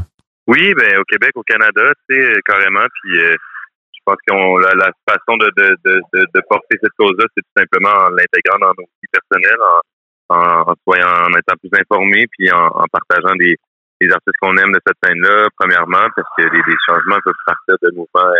Oui, 0.47 0.73
ben 0.75 0.97
au 0.99 1.03
Québec, 1.05 1.31
au 1.35 1.43
Canada, 1.43 1.81
euh, 2.11 2.33
carrément, 2.45 2.85
puis 3.01 3.17
je 3.17 3.99
pense 4.05 4.17
qu'on 4.27 4.57
la, 4.57 4.91
façon 5.09 5.37
de, 5.37 5.49
de, 5.57 5.75
de, 6.13 6.41
porter 6.47 6.77
cette 6.81 6.93
cause-là, 6.99 7.25
c'est 7.35 7.41
tout 7.41 7.57
simplement 7.57 7.89
en 7.89 8.09
l'intégrant 8.09 8.59
dans 8.61 8.73
nos 8.77 8.85
vies 8.85 9.09
personnelles, 9.11 9.57
en, 10.29 10.35
en, 10.37 10.61
en, 10.69 11.33
étant 11.33 11.55
plus 11.57 11.73
informé, 11.73 12.27
puis 12.37 12.51
en, 12.51 12.69
partageant 12.91 13.35
des, 13.37 13.57
des 13.99 14.11
artistes 14.11 14.37
qu'on 14.39 14.55
aime 14.57 14.71
de 14.71 14.79
cette 14.85 14.97
scène-là, 15.03 15.47
premièrement, 15.57 16.05
parce 16.15 16.29
que 16.37 16.43
les, 16.43 16.77
changements 16.85 17.17
peuvent 17.25 17.33
partir 17.47 17.75
de 17.81 17.95
mouvements 17.95 18.33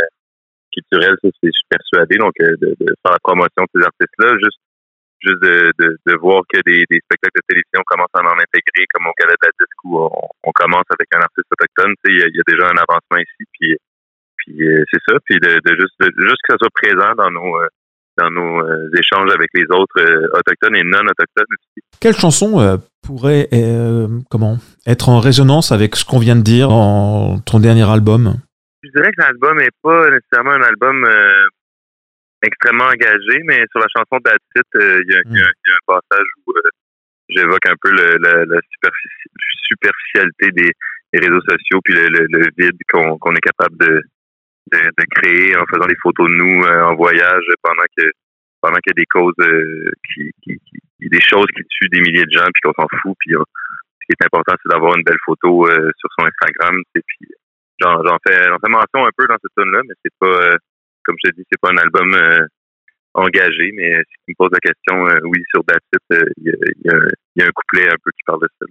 culturels, 0.72 1.18
c'est- 1.24 1.34
je 1.42 1.50
suis 1.50 1.70
persuadé, 1.70 2.18
donc 2.18 2.34
de, 2.38 2.56
de 2.62 2.94
faire 3.02 3.14
la 3.14 3.24
promotion 3.24 3.64
de 3.66 3.70
ces 3.74 3.84
artistes-là, 3.84 4.38
juste 4.44 4.60
juste 5.22 5.42
de, 5.42 5.72
de, 5.80 5.98
de 6.06 6.14
voir 6.18 6.42
que 6.52 6.60
des, 6.66 6.84
des 6.90 7.00
spectacles 7.06 7.40
de 7.40 7.48
télévision 7.48 7.82
commencent 7.86 8.14
à 8.16 8.22
en 8.22 8.38
intégrer, 8.40 8.86
comme 8.94 9.08
au 9.08 9.14
Gala 9.20 9.34
de 9.34 9.46
la 9.48 9.52
Disque, 9.60 9.82
où 9.86 10.00
on, 10.00 10.12
on 10.44 10.52
commence 10.54 10.86
avec 10.90 11.08
un 11.16 11.20
artiste 11.22 11.48
autochtone, 11.52 11.94
il 12.08 12.20
y, 12.20 12.24
a- 12.24 12.28
il 12.28 12.36
y 12.36 12.40
a 12.40 12.48
déjà 12.48 12.66
un 12.68 12.78
avancement 12.78 13.18
ici, 13.20 13.44
puis 13.54 13.78
puis 14.38 14.62
euh, 14.68 14.84
c'est 14.92 15.00
ça, 15.08 15.16
puis 15.26 15.40
de, 15.40 15.60
de 15.64 15.72
juste 15.80 15.96
de, 16.00 16.12
juste 16.28 16.42
que 16.48 16.54
ça 16.54 16.58
soit 16.60 16.70
présent 16.76 17.16
dans 17.18 17.32
nos 17.32 17.58
euh, 17.62 17.68
dans 18.18 18.30
nos 18.30 18.62
euh, 18.62 18.90
échanges 18.98 19.30
avec 19.34 19.50
les 19.56 19.66
autres 19.72 20.00
autochtones 20.38 20.76
et 20.76 20.84
non 20.84 21.00
autochtones 21.00 21.52
aussi. 21.52 21.82
Quelle 22.00 22.16
chanson 22.16 22.80
pourrait 23.06 23.50
comment 24.30 24.58
être 24.88 25.10
en 25.10 25.20
résonance 25.20 25.72
avec 25.72 25.96
ce 25.98 26.06
qu'on 26.06 26.20
vient 26.20 26.36
de 26.38 26.42
dire 26.42 26.70
dans 26.70 27.40
ton 27.40 27.60
dernier 27.60 27.90
album? 27.90 28.36
Je 28.84 28.90
dirais 28.96 29.12
que 29.12 29.22
l'album 29.22 29.60
est 29.60 29.72
pas 29.82 30.10
nécessairement 30.12 30.52
un 30.52 30.62
album 30.62 31.06
extrêmement 32.46 32.86
engagé, 32.86 33.42
mais 33.44 33.66
sur 33.72 33.80
la 33.80 33.88
chanson 33.96 34.20
d'Atit, 34.24 34.70
euh, 34.76 35.02
il 35.08 35.14
y, 35.14 35.42
a- 35.42 35.46
un 35.46 35.86
passage 35.88 36.28
où 36.46 36.52
euh, 36.52 36.70
j'évoque 37.30 37.66
un 37.68 37.76
peu 37.82 37.92
la, 37.92 38.46
la 38.46 38.60
superfici- 38.72 39.30
superficialité 39.68 40.52
des, 40.52 40.72
réseaux 41.14 41.42
sociaux 41.48 41.80
puis 41.84 41.94
le, 41.94 42.50
vide 42.58 42.78
qu'on 42.92 43.36
est 43.36 43.40
capable 43.40 43.78
de, 43.78 44.02
créer 45.16 45.56
en 45.56 45.64
faisant 45.66 45.88
des 45.88 45.96
photos 46.02 46.28
de 46.28 46.36
nous 46.36 46.64
euh, 46.66 46.84
en 46.84 46.96
voyage 46.96 47.46
pendant 47.64 47.88
que 47.98 48.04
pendant 48.60 48.78
qu'il 48.80 48.92
y 48.92 49.00
a 49.00 49.02
des 49.02 49.06
causes 49.06 49.34
euh, 49.40 49.92
qui, 50.14 50.32
des 51.00 51.22
choses 51.22 51.48
qui 51.56 51.64
tuent 51.70 51.90
des 51.90 52.02
milliers 52.02 52.26
de 52.26 52.32
gens 52.32 52.48
puis 52.54 52.62
qu'on 52.64 52.74
s'en 52.74 52.88
fout 53.02 53.16
puis 53.20 53.32
ce 53.32 54.06
qui 54.06 54.12
est 54.12 54.26
important 54.26 54.56
c'est 54.62 54.70
d'avoir 54.70 54.98
une 54.98 55.04
belle 55.04 55.24
photo 55.26 55.70
sur 55.70 56.10
son 56.20 56.26
Instagram 56.26 56.82
et 56.96 57.02
puis 57.08 57.30
j'en 57.80 58.18
fais 58.28 58.44
j'en 58.44 58.60
fais 58.60 58.70
mention 58.72 59.06
un 59.06 59.16
peu 59.16 59.26
dans 59.28 59.38
cette 59.42 59.56
tune 59.56 59.72
là 59.72 59.82
mais 59.88 59.96
c'est 60.04 60.14
pas 60.20 60.58
comme 61.06 61.16
je 61.24 61.30
te 61.30 61.36
dis 61.36 61.44
c'est 61.52 61.60
pas 61.62 61.70
un 61.72 61.78
album 61.78 62.14
euh, 62.14 62.46
engagé 63.14 63.72
mais 63.76 63.96
si 63.96 64.16
tu 64.26 64.30
me 64.30 64.36
poses 64.38 64.52
la 64.52 64.60
question 64.60 65.08
euh, 65.08 65.20
oui 65.26 65.42
sur 65.50 65.64
That's 65.66 65.80
It, 65.94 66.02
euh, 66.12 66.26
il 66.38 66.48
y, 66.48 66.88
y 66.88 67.42
y 67.42 67.44
a 67.44 67.48
un 67.48 67.52
couplet 67.52 67.88
un 67.88 67.98
peu 68.04 68.12
qui 68.12 68.24
parle 68.26 68.42
de 68.42 68.50
ça 68.60 68.66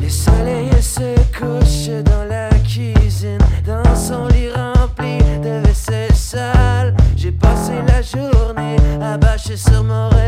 Le 0.00 0.08
soleil 0.08 0.70
se 0.82 1.14
couche 1.38 2.02
dans 2.02 2.24
la 2.24 2.48
cuisine, 2.60 3.38
dans 3.66 3.94
son 3.94 4.26
lit 4.28 4.48
rempli 4.50 5.18
de 5.42 5.66
vaisselle 5.66 6.14
sale. 6.14 6.94
J'ai 7.14 7.32
passé 7.32 7.74
la 7.86 8.00
journée 8.00 8.76
à 9.02 9.18
bâcher 9.18 9.56
sur 9.56 9.84
Montréal 9.84 10.18
en 10.18 10.27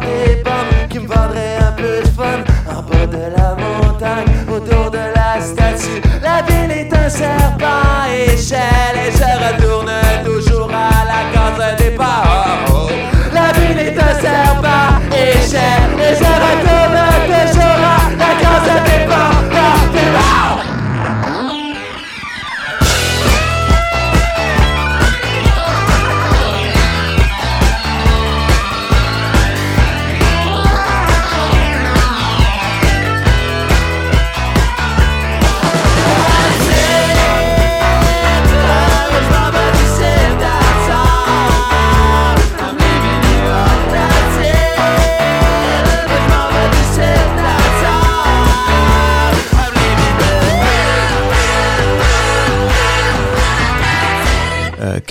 des 0.00 0.36
pommes 0.42 0.88
qui 0.88 0.98
me 0.98 1.06
vendraient 1.06 1.58
un 1.60 1.72
peu 1.72 2.00
de 2.02 2.08
fun? 2.08 2.44
En 2.70 2.82
bas 2.82 3.06
de 3.06 3.36
la 3.36 3.56
montagne, 3.56 4.26
autour 4.48 4.90
de 4.90 4.98
la 4.98 5.40
statue. 5.40 6.02
La 6.22 6.42
ville 6.42 6.70
est 6.70 6.94
un 6.94 7.08
serpent 7.08 8.04
échelle 8.26 8.96
et 9.06 9.10
je 9.12 9.61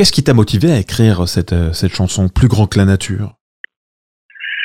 Qu'est-ce 0.02 0.12
qui 0.12 0.24
t'a 0.24 0.34
motivé 0.34 0.72
à 0.72 0.80
écrire 0.80 1.30
cette, 1.30 1.54
euh, 1.54 1.74
cette 1.74 1.94
chanson 1.94 2.26
Plus 2.28 2.48
grand 2.48 2.66
que 2.66 2.80
la 2.80 2.86
nature? 2.86 3.38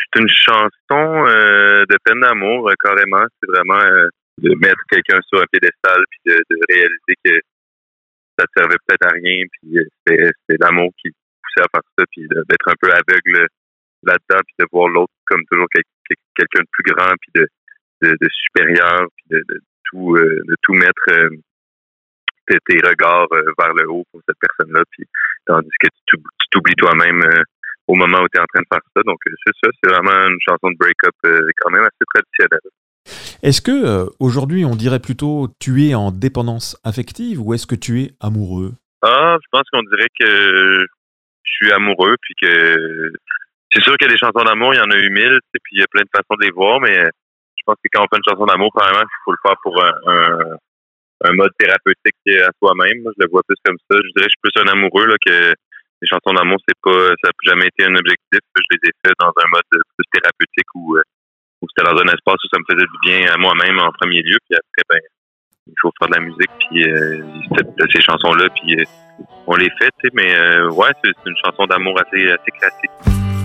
C'est 0.09 0.23
une 0.23 0.33
chanson 0.33 1.29
euh, 1.29 1.85
de 1.85 1.97
peine 2.07 2.21
d'amour, 2.21 2.71
euh, 2.71 2.75
carrément. 2.83 3.21
C'est 3.37 3.53
vraiment 3.53 3.85
de 4.39 4.55
mettre 4.55 4.81
quelqu'un 4.89 5.21
sur 5.29 5.43
un 5.43 5.45
piédestal 5.53 6.01
puis 6.09 6.33
de, 6.33 6.41
réaliser 6.73 7.15
que 7.23 7.39
ça 8.39 8.47
servait 8.57 8.81
peut-être 8.87 9.05
à 9.05 9.13
rien, 9.13 9.45
puis 9.53 9.77
c'était 10.09 10.57
l'amour 10.59 10.89
qui 10.97 11.11
poussait 11.11 11.67
à 11.67 11.69
faire 11.71 11.85
ça, 11.99 12.05
puis 12.13 12.27
d'être 12.29 12.69
un 12.69 12.79
peu 12.81 12.89
aveugle 12.89 13.47
là-dedans, 14.05 14.41
puis 14.41 14.55
de 14.59 14.67
voir 14.73 14.89
l'autre 14.89 15.13
comme 15.27 15.43
toujours 15.51 15.67
quel- 15.71 15.85
quel- 16.09 16.17
quelqu'un 16.35 16.63
de 16.63 16.69
plus 16.73 16.95
grand, 16.95 17.13
puis 17.21 17.33
de, 17.35 17.47
de, 18.09 18.29
supérieur, 18.31 19.07
puis 19.17 19.37
de, 19.37 19.45
tout 19.85 20.17
de 20.17 20.57
tout 20.63 20.73
mettre 20.73 21.29
tes, 22.47 22.59
tes 22.67 22.87
regards 22.87 23.29
euh, 23.33 23.53
vers 23.59 23.75
le 23.75 23.91
haut 23.91 24.05
pour 24.11 24.21
cette 24.29 24.39
personne-là, 24.41 24.83
puis 24.91 25.05
tandis 25.47 25.69
que 25.81 25.89
tu 25.89 26.01
t'oub- 26.07 26.29
tu 26.41 26.49
t'oublies 26.51 26.75
toi-même 26.77 27.23
euh, 27.23 27.43
au 27.87 27.95
moment 27.95 28.19
où 28.19 28.29
tu 28.29 28.39
es 28.39 28.41
en 28.41 28.47
train 28.53 28.63
de 28.63 28.69
faire 28.73 28.83
ça. 28.95 29.03
Donc 29.05 29.19
euh, 29.27 29.33
c'est 29.45 29.53
ça, 29.63 29.71
c'est 29.83 29.91
vraiment 29.91 30.29
une 30.29 30.39
chanson 30.49 30.71
de 30.71 30.77
break-up 30.77 31.15
quand 31.61 31.71
même 31.71 31.83
assez 31.83 32.05
traditionnelle. 32.15 32.71
Est-ce 33.43 33.63
que 33.63 34.09
aujourd'hui 34.19 34.65
on 34.65 34.75
dirait 34.75 34.99
plutôt 34.99 35.49
tu 35.61 35.87
es 35.87 35.95
en 35.95 36.11
dépendance 36.11 36.77
affective 36.85 37.41
ou 37.41 37.55
est-ce 37.55 37.67
que 37.67 37.77
tu 37.77 38.03
es 38.03 38.11
amoureux? 38.21 38.73
Ah, 39.03 39.37
je 39.41 39.47
pense 39.53 39.63
qu'on 39.71 39.83
dirait 39.85 40.09
que 40.19 40.87
je 41.47 41.53
suis 41.53 41.73
amoureux, 41.73 42.17
puis 42.21 42.35
que 42.41 43.13
c'est 43.73 43.83
sûr 43.83 43.97
qu'il 43.97 44.09
y 44.09 44.11
a 44.11 44.13
des 44.13 44.19
chansons 44.19 44.45
d'amour, 44.45 44.75
il 44.75 44.79
y 44.79 44.81
en 44.81 44.91
a 44.91 44.97
eu 44.97 45.11
mille, 45.11 45.39
sais, 45.53 45.61
puis 45.63 45.77
il 45.77 45.81
y 45.81 45.83
a 45.83 45.87
plein 45.87 46.03
de 46.03 46.11
façons 46.15 46.35
de 46.39 46.45
les 46.45 46.51
voir, 46.51 46.81
mais 46.81 46.97
je 46.97 47.63
pense 47.65 47.77
que 47.77 47.89
quand 47.93 48.03
on 48.03 48.09
fait 48.11 48.19
une 48.19 48.33
chanson 48.33 48.47
d'amour, 48.47 48.71
probablement, 48.73 49.05
il 49.05 49.23
faut 49.25 49.33
le 49.33 49.39
faire 49.43 49.57
pour 49.63 49.83
un, 49.83 49.93
un, 50.07 50.57
un 51.25 51.33
mode 51.33 51.53
thérapeutique 51.59 52.17
à 52.45 52.51
soi-même. 52.59 53.03
Je 53.05 53.25
le 53.25 53.31
vois 53.31 53.43
plus 53.47 53.57
comme 53.65 53.79
ça. 53.91 53.97
Je 53.97 54.13
dirais 54.17 54.29
que 54.29 54.33
je 54.33 54.37
suis 54.37 54.45
plus 54.45 54.63
un 54.63 54.73
amoureux 54.73 55.07
là, 55.07 55.17
que 55.25 55.55
les 56.03 56.09
chansons 56.09 56.35
d'amour, 56.35 56.59
c'est 56.69 56.77
pas, 56.83 57.09
ça 57.23 57.31
n'a 57.31 57.53
jamais 57.53 57.67
été 57.69 57.85
un 57.85 57.95
objectif. 57.95 58.41
Je 58.55 58.69
les 58.77 58.91
ai 58.91 58.93
fait 59.05 59.15
dans 59.19 59.33
un 59.33 59.49
mode 59.51 59.71
plus 59.71 60.07
thérapeutique 60.13 60.69
où, 60.75 60.97
euh, 60.97 61.03
où 61.63 61.67
c'était 61.69 61.89
dans 61.89 61.97
un 61.97 62.13
espace 62.13 62.37
où 62.45 62.49
ça 62.53 62.61
me 62.61 62.67
faisait 62.69 62.87
du 62.87 62.99
bien 63.03 63.33
à 63.33 63.37
moi-même 63.39 63.79
en 63.79 63.91
premier 63.93 64.23
lieu, 64.23 64.37
puis 64.49 64.57
après, 64.57 64.85
ben, 64.91 65.01
il 65.67 65.75
faut 65.81 65.91
faire 65.99 66.09
de 66.09 66.15
la 66.15 66.21
musique, 66.21 66.51
puis 66.71 66.85
euh, 66.85 67.23
ces 67.93 68.01
chansons-là, 68.01 68.49
puis 68.51 68.77
euh, 68.77 68.85
on 69.47 69.57
les 69.57 69.71
fait, 69.81 69.93
mais 70.13 70.35
euh, 70.37 70.71
ouais, 70.71 70.91
c'est 71.03 71.13
une 71.27 71.37
chanson 71.45 71.67
d'amour 71.67 71.99
assez, 72.01 72.31
assez 72.31 72.51
classique. 72.53 73.36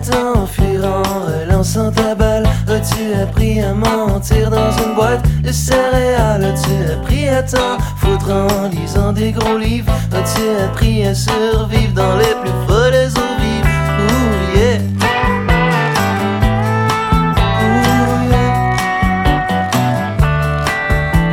T'enfuir 0.00 0.84
en 0.84 1.02
relançant 1.26 1.90
ta 1.90 2.14
balle. 2.14 2.46
As-tu 2.68 3.14
appris 3.20 3.60
à 3.60 3.74
mentir 3.74 4.50
dans 4.50 4.70
une 4.84 4.94
boîte 4.94 5.24
de 5.42 5.52
céréales? 5.52 6.44
As-tu 6.44 6.92
appris 6.92 7.28
à 7.28 7.42
t'en 7.42 7.78
foutre 7.96 8.30
en 8.30 8.68
lisant 8.68 9.12
des 9.12 9.32
gros 9.32 9.58
livres? 9.58 9.92
As-tu 10.12 10.42
appris 10.64 11.06
à 11.06 11.14
survivre 11.14 11.92
dans 11.94 12.16
les 12.16 12.34
plus 12.40 12.52
folles 12.66 12.94
eaux 12.94 13.40
vives 13.40 13.70
Ouh 14.08 14.58
yeah. 14.58 14.78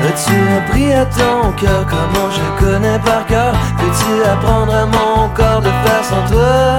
As-tu 0.07 0.36
appris 0.57 0.93
à 0.93 1.05
ton 1.05 1.51
cœur 1.53 1.86
comment 1.88 2.29
je 2.31 2.65
connais 2.65 3.00
par 3.00 3.25
cœur? 3.27 3.53
Peux-tu 3.77 4.24
apprendre 4.29 4.74
à 4.74 4.86
mon 4.86 5.29
corps 5.36 5.62
de 5.62 5.69
faire 5.69 6.03
sans 6.03 6.27
toi 6.31 6.77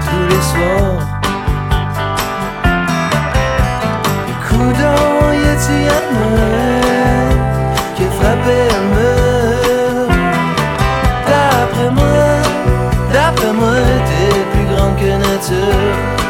tous 0.00 0.28
les 0.28 0.42
soirs? 0.42 1.13
Un 4.56 6.00
mur 6.14 7.36
qui 7.96 8.04
a 8.04 8.10
frappé 8.10 8.56
un 8.70 8.84
mur 8.94 10.08
D'après 11.28 11.90
moi, 11.90 12.26
d'après 13.12 13.52
moi, 13.52 13.76
t'es 14.06 14.34
plus 14.52 14.66
grande 14.74 14.96
que 14.96 15.10
nature 15.18 16.23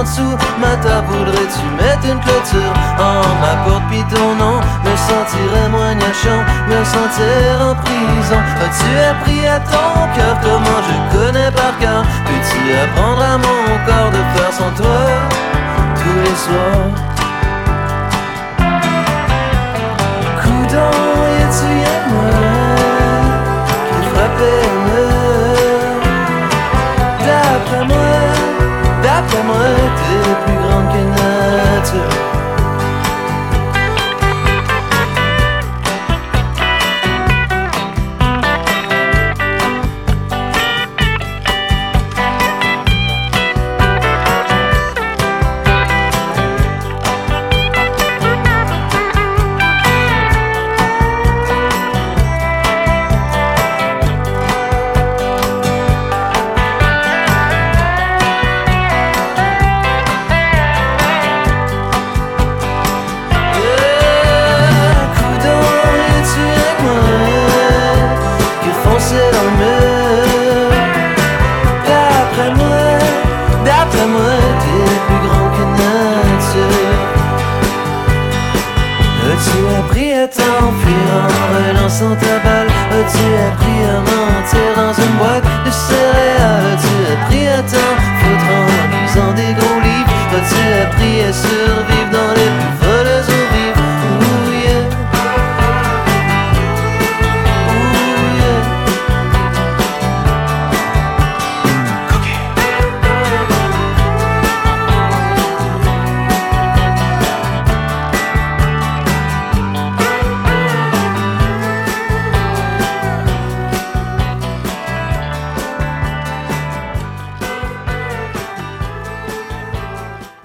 en 0.00 0.02
dessous 0.02 0.36
voudrais-tu 1.08 1.64
mettre 1.76 2.06
une 2.06 2.20
clôture 2.20 2.72
en 2.98 3.20
ma 3.40 3.54
porte? 3.64 3.82
Pis 3.90 4.04
ton 4.08 4.34
nom 4.36 4.60
Me 4.84 4.96
sentirais 4.96 5.68
moins 5.70 5.94
me 6.68 6.84
sentir 6.84 7.60
en 7.60 7.74
prison. 7.74 8.40
As-tu 8.64 8.90
appris 9.10 9.46
à 9.46 9.60
ton 9.60 9.92
cœur 10.16 10.36
comment 10.42 10.80
je 10.88 11.16
connais 11.16 11.50
par 11.50 11.76
cœur? 11.78 12.02
Peux-tu 12.24 12.60
apprendre 12.84 13.22
à 13.22 13.38
mon 13.38 13.86
corps? 13.86 13.99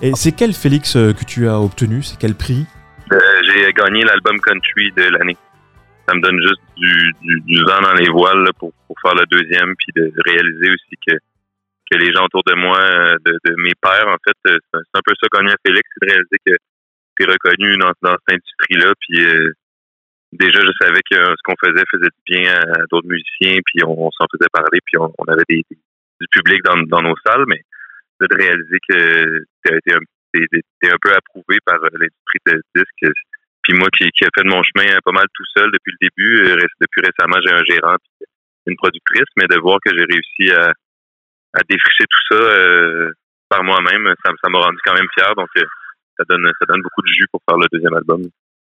Et 0.05 0.13
c'est 0.13 0.33
quel 0.33 0.53
Félix 0.53 0.95
euh, 0.97 1.13
que 1.13 1.25
tu 1.25 1.47
as 1.47 1.59
obtenu? 1.59 2.03
C'est 2.03 2.19
quel 2.19 2.35
prix? 2.35 2.67
Euh, 3.11 3.17
J'ai 3.41 3.73
gagné 3.73 4.03
l'album 4.03 4.39
country 4.39 4.91
de 4.91 5.09
l'année. 5.09 5.35
Ça 6.07 6.13
me 6.13 6.21
donne 6.21 6.39
juste 6.45 6.61
du, 6.77 7.11
du, 7.21 7.41
du 7.41 7.57
vent 7.63 7.81
dans 7.81 7.95
les 7.95 8.09
voiles 8.09 8.47
pour, 8.59 8.71
pour 8.85 8.95
faire 9.01 9.15
le 9.15 9.25
deuxième, 9.25 9.73
puis 9.75 9.89
de 9.95 10.13
réaliser 10.23 10.69
aussi 10.69 10.95
que, 11.07 11.15
que 11.89 11.97
les 11.97 12.13
gens 12.13 12.25
autour 12.25 12.43
de 12.45 12.53
moi, 12.53 12.77
euh, 12.79 13.15
de, 13.25 13.31
de 13.49 13.55
mes 13.57 13.73
pères, 13.81 14.07
en 14.07 14.17
fait, 14.23 14.37
c'est 14.45 14.93
un 14.93 15.01
peu 15.03 15.13
ça 15.19 15.27
gagner 15.33 15.53
à 15.53 15.57
Félix, 15.65 15.89
c'est 15.89 16.05
de 16.05 16.11
réaliser 16.13 16.37
que 16.45 16.53
tu 17.17 17.23
es 17.23 17.25
reconnu 17.25 17.75
dans, 17.77 17.91
dans 18.03 18.15
cette 18.29 18.37
industrie-là, 18.37 18.93
puis 18.99 19.25
déjà 20.33 20.59
je 20.59 20.85
savais 20.85 21.01
que 21.09 21.15
ce 21.15 21.41
qu'on 21.45 21.55
faisait 21.65 21.83
faisait 21.89 22.11
du 22.13 22.21
bien 22.27 22.53
à 22.53 22.85
d'autres 22.91 23.07
musiciens, 23.07 23.57
puis 23.65 23.81
on, 23.83 24.11
s'en 24.11 24.27
faisait 24.31 24.49
parler, 24.53 24.79
puis 24.85 24.99
on, 24.99 25.11
on 25.17 25.25
avait 25.31 25.47
des, 25.49 25.63
du 25.71 26.27
public 26.29 26.61
dans, 26.63 26.77
dans 26.83 27.01
nos 27.01 27.15
salles, 27.25 27.45
mais 27.47 27.61
de 28.21 28.27
réaliser 28.31 28.77
que 28.87 29.39
un 29.65 29.99
t'es 30.33 30.61
t'es 30.81 30.91
un 30.91 30.97
peu 31.01 31.13
approuvé 31.13 31.57
par 31.65 31.75
euh, 31.83 31.89
l'industrie 31.93 32.39
de 32.45 32.61
disques. 32.75 33.15
Puis 33.65 33.73
moi 33.73 33.89
qui, 33.97 34.09
qui 34.11 34.23
a 34.25 34.29
fait 34.35 34.43
de 34.43 34.49
mon 34.49 34.61
chemin 34.61 34.91
euh, 34.93 34.99
pas 35.03 35.11
mal 35.11 35.25
tout 35.33 35.43
seul 35.57 35.71
depuis 35.71 35.91
le 35.99 36.07
début, 36.07 36.37
euh, 36.45 36.67
depuis 36.79 37.01
récemment, 37.01 37.41
j'ai 37.43 37.51
un 37.51 37.63
gérant 37.63 37.95
une 38.67 38.75
productrice, 38.77 39.29
mais 39.37 39.45
de 39.49 39.59
voir 39.59 39.79
que 39.83 39.91
j'ai 39.95 40.05
réussi 40.05 40.51
à, 40.55 40.71
défricher 41.69 42.03
tout 42.09 42.35
ça 42.35 42.41
euh, 42.41 43.11
par 43.47 43.63
moi-même, 43.63 44.13
ça 44.23 44.49
m'a 44.49 44.59
rendu 44.59 44.77
quand 44.83 44.93
même 44.93 45.07
fier. 45.13 45.33
Donc 45.35 45.47
ça 45.55 46.23
donne 46.27 46.45
ça 46.59 46.65
donne 46.67 46.81
beaucoup 46.81 47.01
de 47.01 47.07
jus 47.07 47.27
pour 47.31 47.41
faire 47.47 47.57
le 47.57 47.67
deuxième 47.71 47.93
album. 47.93 48.23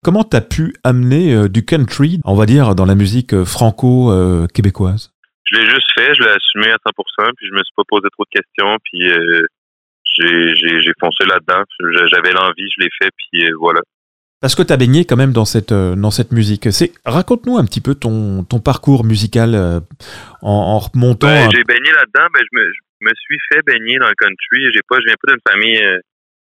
Comment 0.02 0.24
t'as 0.24 0.40
pu 0.40 0.74
amener 0.82 1.48
du 1.48 1.64
country, 1.64 2.20
on 2.24 2.34
va 2.34 2.46
dire, 2.46 2.74
dans 2.74 2.86
la 2.86 2.94
musique 2.94 3.44
franco-québécoise 3.44 5.12
Je 5.50 5.58
l'ai 5.58 5.66
juste 5.66 5.90
fait, 5.96 6.14
je 6.14 6.22
l'ai 6.22 6.30
assumé 6.30 6.70
à 6.70 6.76
100%, 6.76 7.32
puis 7.36 7.46
je 7.48 7.52
me 7.52 7.58
suis 7.64 7.74
pas 7.76 7.82
posé 7.88 8.08
trop 8.12 8.24
de 8.24 8.30
questions, 8.40 8.76
puis 8.84 9.10
euh, 9.10 9.42
j'ai 10.16 10.92
foncé 11.00 11.24
là-dedans. 11.26 11.64
J'a- 11.92 12.06
J'avais 12.06 12.32
l'envie, 12.32 12.68
je 12.76 12.82
l'ai 12.84 12.90
fait, 13.00 13.10
puis 13.16 13.44
euh, 13.44 13.50
voilà. 13.58 13.80
Parce 14.40 14.54
que 14.54 14.62
t'as 14.62 14.76
baigné 14.78 15.04
quand 15.04 15.16
même 15.16 15.32
dans 15.32 15.44
cette, 15.44 15.72
euh, 15.72 15.94
dans 15.94 16.10
cette 16.10 16.32
musique. 16.32 16.72
C'est, 16.72 16.92
raconte-nous 17.04 17.58
un 17.58 17.64
petit 17.66 17.82
peu 17.82 17.94
ton, 17.94 18.42
ton 18.44 18.58
parcours 18.60 19.04
musical 19.04 19.54
euh, 19.54 19.80
en, 20.40 20.50
en 20.50 20.78
remontant. 20.78 21.26
Ben, 21.26 21.46
un- 21.46 21.50
j'ai 21.50 21.64
baigné 21.64 21.90
là-dedans, 21.92 22.26
ben, 22.32 22.40
je, 22.40 22.58
me, 22.58 22.64
je 22.72 23.04
me 23.06 23.10
suis 23.20 23.38
fait 23.52 23.60
baigner 23.66 23.98
dans 23.98 24.08
le 24.08 24.14
country. 24.14 24.72
J'ai 24.72 24.80
pas, 24.88 24.96
je 25.00 25.04
viens 25.06 25.16
pas 25.20 25.32
d'une 25.32 25.52
famille 25.52 25.82
euh, 25.82 25.98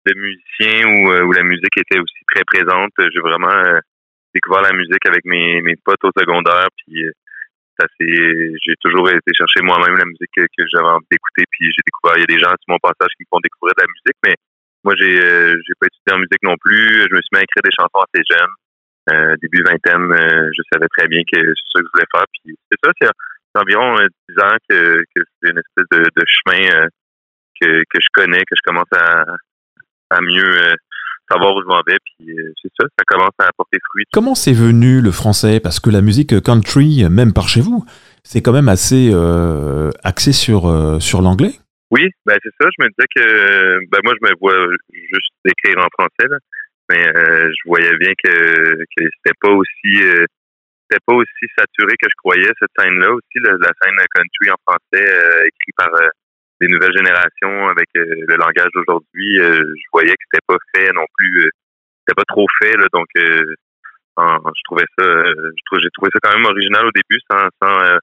de 0.08 0.14
musiciens 0.16 0.88
où, 0.88 1.28
où 1.28 1.32
la 1.34 1.44
musique 1.44 1.78
était 1.78 2.00
aussi 2.00 2.24
très 2.34 2.44
présente. 2.46 2.92
J'ai 2.98 3.20
vraiment 3.22 3.54
découvert 4.34 4.62
la 4.64 4.74
musique 4.74 5.06
avec 5.08 5.24
mes, 5.26 5.62
mes 5.62 5.76
potes 5.84 6.04
au 6.04 6.12
secondaire, 6.18 6.68
puis 6.78 7.04
ça 7.80 7.86
j'ai 8.00 8.76
toujours 8.82 9.10
été 9.10 9.34
chercher 9.34 9.62
moi-même 9.62 9.98
la 9.98 10.06
musique 10.06 10.32
que, 10.36 10.64
j'avais 10.72 10.88
envie 10.88 11.08
d'écouter, 11.12 11.44
puis 11.52 11.72
j'ai 11.72 11.84
découvert, 11.86 12.18
il 12.18 12.22
y 12.22 12.30
a 12.30 12.34
des 12.34 12.40
gens 12.40 12.50
sur 12.50 12.70
mon 12.70 12.80
passage 12.80 13.12
qui 13.18 13.24
me 13.24 13.30
font 13.30 13.44
découvrir 13.44 13.74
de 13.76 13.82
la 13.84 13.92
musique, 13.92 14.20
mais 14.26 14.36
moi 14.84 14.94
j'ai 14.98 15.20
euh, 15.20 15.56
j'ai 15.66 15.76
pas 15.80 15.88
étudié 15.88 16.12
en 16.14 16.20
musique 16.20 16.44
non 16.44 16.56
plus. 16.60 17.08
Je 17.10 17.16
me 17.16 17.22
suis 17.22 17.34
mis 17.34 17.40
à 17.40 17.44
écrire 17.44 17.64
des 17.64 17.76
chansons 17.76 18.04
assez 18.06 18.24
jeune. 18.24 18.54
Euh, 19.14 19.36
début 19.42 19.62
vingtaine, 19.62 20.12
euh, 20.12 20.50
je 20.50 20.62
savais 20.74 20.88
très 20.98 21.08
bien 21.08 21.22
que 21.22 21.38
c'est 21.38 21.70
ça 21.74 21.80
que 21.80 21.86
je 21.86 21.92
voulais 21.94 22.10
faire. 22.10 22.26
Puis 22.34 22.58
c'est 22.72 22.80
ça, 22.84 22.92
c'est 23.00 23.10
environ 23.60 23.98
euh, 24.00 24.08
10 24.30 24.40
ans 24.44 24.58
que, 24.70 25.04
que 25.16 25.22
c'est 25.42 25.52
une 25.52 25.60
espèce 25.60 25.86
de, 25.92 26.04
de 26.04 26.26
chemin 26.26 26.70
euh, 26.76 26.88
que, 27.60 27.84
que 27.90 28.00
je 28.02 28.08
connais, 28.14 28.40
que 28.40 28.56
je 28.56 28.62
commence 28.64 28.92
à, 28.94 29.24
à 30.10 30.22
mieux 30.22 30.44
euh, 30.44 30.76
savoir 31.30 31.56
où 31.56 31.62
je 31.62 31.68
m'en 31.68 31.82
vais. 31.86 31.98
Puis 32.04 32.32
euh, 32.32 32.54
c'est 32.62 32.72
ça, 32.80 32.88
ça 32.98 33.04
commence 33.08 33.34
à 33.40 33.50
porter 33.58 33.78
fruit. 33.90 34.06
Comment 34.12 34.36
c'est 34.36 34.54
venu 34.54 35.02
le 35.02 35.12
français? 35.12 35.60
Parce 35.60 35.80
que 35.80 35.90
la 35.90 36.02
musique 36.02 36.42
country, 36.42 37.06
même 37.10 37.34
par 37.34 37.50
chez 37.50 37.62
vous, 37.62 37.86
c'est 38.24 38.42
quand 38.42 38.54
même 38.54 38.70
assez 38.70 39.12
euh, 39.14 39.92
axé 40.04 40.32
sur, 40.32 40.68
euh, 40.68 41.00
sur 41.00 41.22
l'anglais? 41.22 41.54
Oui, 41.92 42.10
ben 42.26 42.36
c'est 42.44 42.54
ça. 42.60 42.70
Je 42.78 42.84
me 42.84 42.90
disais 42.90 43.08
que 43.16 43.86
ben 43.92 44.00
moi 44.04 44.14
je 44.20 44.28
me 44.28 44.34
vois 44.40 44.68
juste 44.92 45.32
écrire 45.46 45.78
en 45.78 45.88
français, 45.94 46.28
là. 46.30 46.38
mais 46.90 47.08
euh, 47.08 47.50
je 47.50 47.70
voyais 47.70 47.96
bien 48.00 48.12
que, 48.24 48.76
que 48.76 49.06
c'était 49.18 49.38
pas 49.40 49.52
aussi 49.52 50.02
c'était 50.90 51.02
pas 51.06 51.16
aussi 51.16 51.46
saturé 51.58 51.94
que 51.98 52.08
je 52.10 52.16
croyais 52.18 52.52
cette 52.60 52.72
scène-là 52.78 53.12
aussi, 53.12 53.38
la, 53.42 53.52
la 53.54 53.72
scène 53.82 53.98
country 54.14 54.52
en 54.52 54.60
français 54.66 55.06
euh, 55.06 55.46
écrit 55.46 55.74
par 55.78 55.90
des 56.62 56.68
nouvelles 56.68 56.96
générations 56.96 57.68
avec 57.70 57.88
euh, 57.98 58.06
le 58.28 58.36
langage 58.36 58.70
d'aujourd'hui. 58.74 59.40
euh, 59.40 59.56
je 59.76 59.84
voyais 59.94 60.12
que 60.14 60.24
c'était 60.32 60.46
pas 60.48 60.58
fait 60.76 60.92
non 60.94 61.06
plus, 61.18 61.46
euh, 61.46 61.50
c'était 62.00 62.16
pas 62.16 62.26
trop 62.28 62.48
fait 62.62 62.78
là, 62.78 62.88
donc 62.94 63.08
euh, 63.18 63.56
en- 64.18 64.38
je 64.38 64.62
trouvais 64.66 64.86
ça, 64.98 65.04
euh, 65.06 65.52
je 65.74 65.80
j'ai 65.82 65.90
trouvé 65.94 66.10
ça 66.14 66.20
quand 66.22 66.34
même 66.38 66.46
original 66.46 66.86
au 66.86 66.92
début, 66.92 67.20
sans, 67.30 67.48
sans 67.62 67.80
euh, 67.82 67.98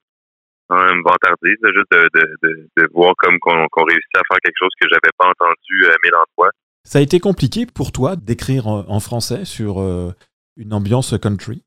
vantarder, 1.05 1.55
là, 1.61 1.69
juste 1.73 1.91
de, 1.91 2.09
de, 2.19 2.35
de, 2.43 2.67
de 2.77 2.87
voir 2.93 3.13
comme 3.17 3.37
qu'on 3.39 3.83
réussit 3.83 4.15
à 4.15 4.21
faire 4.29 4.39
quelque 4.43 4.57
chose 4.57 4.71
que 4.79 4.87
j'avais 4.89 5.11
pas 5.17 5.27
entendu 5.27 5.85
à 5.85 5.95
mille 6.03 6.15
endroits. 6.15 6.51
Ça 6.83 6.99
a 6.99 7.01
été 7.01 7.19
compliqué 7.19 7.65
pour 7.65 7.91
toi 7.91 8.15
d'écrire 8.15 8.67
en, 8.67 8.85
en 8.89 8.99
français 8.99 9.45
sur 9.45 9.81
euh, 9.81 10.11
une 10.57 10.73
ambiance 10.73 11.15
country? 11.21 11.63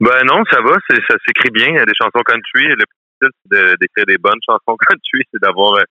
Ben 0.00 0.24
non, 0.24 0.42
ça 0.50 0.60
va, 0.60 0.74
ça 0.88 1.14
s'écrit 1.26 1.50
bien. 1.50 1.68
Il 1.68 1.74
y 1.76 1.78
a 1.78 1.86
des 1.86 1.94
chansons 1.96 2.22
country. 2.26 2.66
Le 2.66 2.76
plus 2.76 2.98
difficile, 3.20 3.30
c'est 3.50 3.56
de- 3.58 3.76
d'écrire 3.80 4.06
des 4.06 4.18
bonnes 4.18 4.40
chansons 4.44 4.76
country, 4.88 5.22
c'est 5.32 5.40
d'avoir 5.42 5.74
euh, 5.74 5.82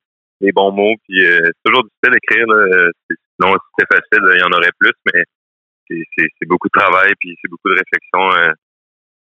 les 0.43 0.51
bons 0.51 0.71
mots. 0.71 0.95
Puis 1.07 1.25
euh, 1.25 1.39
c'est 1.43 1.63
toujours 1.65 1.83
difficile 1.83 2.13
d'écrire. 2.19 2.47
là. 2.47 2.55
Euh, 2.55 2.89
c'est- 3.09 3.17
Sinon, 3.41 3.53
si 3.57 3.65
c'était 3.79 3.95
facile, 3.97 4.23
il 4.35 4.39
y 4.39 4.43
en 4.43 4.55
aurait 4.55 4.75
plus, 4.79 4.93
mais 5.11 5.23
c'est- 5.89 6.45
beaucoup 6.47 6.67
de 6.73 6.79
travail, 6.79 7.11
puis 7.19 7.35
c'est 7.41 7.49
beaucoup 7.49 7.69
de 7.69 7.79
réflexion 7.81 8.21
euh, 8.37 8.51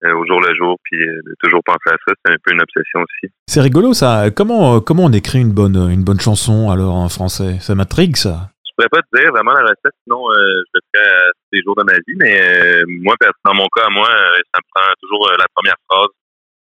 euh, 0.05 0.15
au 0.17 0.25
jour 0.25 0.41
le 0.41 0.53
jour, 0.55 0.77
puis 0.84 0.97
de 0.97 1.36
toujours 1.43 1.62
penser 1.63 1.89
à 1.93 1.97
ça, 2.08 2.13
c'est 2.25 2.32
un 2.34 2.38
peu 2.43 2.53
une 2.53 2.62
obsession 2.62 3.01
aussi. 3.01 3.32
C'est 3.47 3.62
rigolo 3.62 3.93
ça. 3.93 4.32
Comment, 4.36 4.82
comment 4.82 5.05
on 5.05 5.12
écrit 5.13 5.39
une 5.39 5.53
bonne, 5.53 5.75
une 5.91 6.03
bonne 6.03 6.19
chanson 6.19 6.71
alors 6.71 6.95
en 6.95 7.08
français? 7.10 7.60
Ça 7.60 7.75
m'intrigue 7.75 8.15
ça. 8.15 8.49
je 8.65 8.71
pourrais 8.75 8.89
pas 8.89 9.01
te 9.12 9.21
dire 9.21 9.32
vraiment 9.32 9.51
la 9.53 9.62
recette, 9.62 9.93
sinon 10.05 10.23
je 10.32 10.71
le 10.73 10.82
ferais 10.93 11.12
tous 11.36 11.49
les 11.53 11.62
jours 11.63 11.75
de 11.75 11.84
ma 11.84 11.93
vie. 11.93 12.15
Mais 12.17 12.39
euh, 12.41 12.84
moi, 12.88 13.13
dans 13.45 13.53
mon 13.53 13.67
cas, 13.75 13.89
moi, 13.91 14.08
ça 14.08 14.58
me 14.60 14.67
prend 14.73 14.89
toujours 15.01 15.29
la 15.38 15.45
première 15.53 15.75
phrase. 15.89 16.08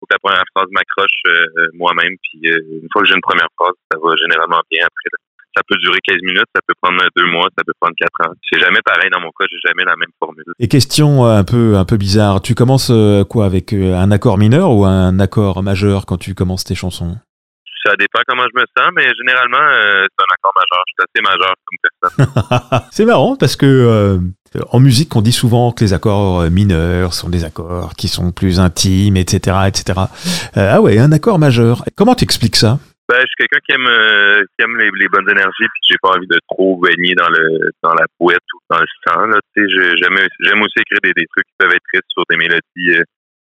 Faut 0.02 0.10
que 0.10 0.18
la 0.18 0.18
première 0.18 0.42
phrase 0.50 0.66
m'accroche 0.74 1.22
euh, 1.30 1.70
moi-même. 1.78 2.18
Puis 2.26 2.50
euh, 2.50 2.82
une 2.82 2.88
fois 2.90 3.02
que 3.02 3.08
j'ai 3.08 3.14
une 3.14 3.22
première 3.22 3.46
phrase, 3.54 3.78
ça 3.86 3.98
va 4.02 4.10
généralement 4.18 4.58
bien 4.68 4.82
après. 4.82 5.14
Ça 5.54 5.62
peut 5.68 5.76
durer 5.76 5.98
15 6.02 6.16
minutes, 6.22 6.48
ça 6.54 6.62
peut 6.66 6.74
prendre 6.80 6.98
deux 7.14 7.26
mois, 7.26 7.48
ça 7.56 7.62
peut 7.64 7.74
prendre 7.78 7.94
quatre 7.96 8.26
ans. 8.26 8.32
C'est 8.50 8.58
jamais 8.58 8.80
pareil 8.84 9.10
dans 9.12 9.20
mon 9.20 9.30
cas, 9.38 9.44
j'ai 9.50 9.58
jamais 9.64 9.84
la 9.84 9.96
même 9.96 10.08
formule. 10.18 10.44
Et 10.58 10.66
question 10.66 11.26
euh, 11.26 11.38
un 11.38 11.44
peu, 11.44 11.76
un 11.76 11.84
peu 11.84 11.98
bizarre, 11.98 12.40
tu 12.40 12.54
commences 12.54 12.90
euh, 12.90 13.24
quoi 13.24 13.44
avec 13.44 13.72
euh, 13.72 13.94
un 13.94 14.10
accord 14.10 14.38
mineur 14.38 14.70
ou 14.70 14.84
un 14.84 15.20
accord 15.20 15.62
majeur 15.62 16.06
quand 16.06 16.16
tu 16.16 16.34
commences 16.34 16.64
tes 16.64 16.74
chansons? 16.74 17.16
Ça 17.84 17.94
dépend 17.98 18.20
comment 18.28 18.44
je 18.44 18.60
me 18.60 18.64
sens, 18.76 18.90
mais 18.94 19.06
généralement, 19.18 19.58
euh, 19.58 20.06
c'est 20.06 20.22
un 20.22 20.34
accord 20.34 20.52
majeur. 20.54 20.82
Je 20.86 20.92
suis 20.92 21.04
assez 21.08 21.22
majeur 21.22 21.54
comme 21.66 21.78
personne. 21.82 22.80
C'est 22.92 23.04
marrant 23.04 23.36
parce 23.36 23.56
que 23.56 23.66
euh, 23.66 24.18
en 24.70 24.80
musique, 24.80 25.14
on 25.16 25.22
dit 25.22 25.32
souvent 25.32 25.72
que 25.72 25.82
les 25.82 25.92
accords 25.92 26.42
euh, 26.42 26.50
mineurs 26.50 27.14
sont 27.14 27.28
des 27.28 27.44
accords 27.44 27.94
qui 27.96 28.08
sont 28.08 28.32
plus 28.32 28.60
intimes, 28.60 29.16
etc., 29.16 29.56
etc. 29.66 29.98
Euh, 30.56 30.74
ah 30.74 30.80
ouais, 30.80 30.98
un 30.98 31.12
accord 31.12 31.38
majeur. 31.38 31.84
Comment 31.96 32.14
tu 32.14 32.24
expliques 32.24 32.56
ça? 32.56 32.78
Ben, 33.08 33.18
je 33.18 33.26
suis 33.26 33.36
quelqu'un 33.36 33.60
qui 33.66 33.72
aime 33.72 33.88
euh, 33.88 34.40
qui 34.56 34.64
aime 34.64 34.78
les, 34.78 34.90
les 34.94 35.08
bonnes 35.08 35.28
énergies, 35.28 35.68
puis 35.68 35.82
j'ai 35.90 35.96
pas 36.00 36.10
envie 36.10 36.26
de 36.26 36.38
trop 36.48 36.80
baigner 36.80 37.14
dans 37.14 37.28
le 37.28 37.70
dans 37.82 37.94
la 37.94 38.06
poète 38.18 38.46
ou 38.54 38.58
dans 38.70 38.78
le 38.78 38.86
sang. 39.04 39.26
Là, 39.26 39.38
j'aime 39.56 40.16
j'aime 40.40 40.62
aussi 40.62 40.78
écrire 40.78 41.00
des, 41.02 41.12
des 41.12 41.26
trucs 41.26 41.44
qui 41.44 41.54
peuvent 41.58 41.72
être 41.72 41.84
tristes 41.92 42.08
sur 42.12 42.22
des 42.30 42.36
mélodies 42.36 42.96
euh, 42.96 43.02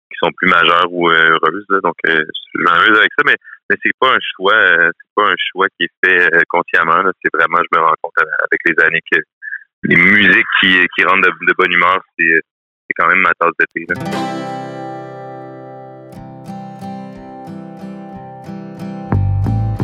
qui 0.10 0.18
sont 0.24 0.32
plus 0.38 0.50
majeures 0.50 0.88
ou 0.90 1.10
euh, 1.10 1.38
heureuses. 1.38 1.66
là. 1.70 1.80
donc, 1.84 1.96
je 2.06 2.62
m'amuse 2.64 2.98
avec 2.98 3.12
ça, 3.18 3.24
mais 3.26 3.36
mais 3.72 3.78
c'est 3.84 3.98
pas 4.00 4.10
un 4.10 4.20
choix, 4.36 4.54
euh, 4.54 4.92
c'est 4.94 5.14
pas 5.16 5.30
un 5.30 5.36
choix 5.52 5.68
qui 5.78 5.86
est 5.86 5.90
fait 6.04 6.36
euh, 6.36 6.42
consciemment. 6.50 7.10
C'est 7.24 7.32
vraiment, 7.34 7.60
je 7.60 7.80
me 7.80 7.84
rends 7.84 7.94
compte 8.02 8.14
euh, 8.20 8.46
avec 8.46 8.60
les 8.66 8.86
années 8.86 9.02
que 9.10 9.20
les 9.84 9.96
musiques 9.96 10.46
qui 10.60 10.88
qui 10.96 11.04
rendent 11.06 11.24
de, 11.24 11.32
de 11.48 11.54
bonne 11.58 11.72
humeur, 11.72 12.00
c'est 12.18 12.42
c'est 12.88 12.94
quand 12.98 13.08
même 13.08 13.20
ma 13.20 13.32
tasse 13.40 13.52
de 13.60 13.66
thé. 13.74 13.86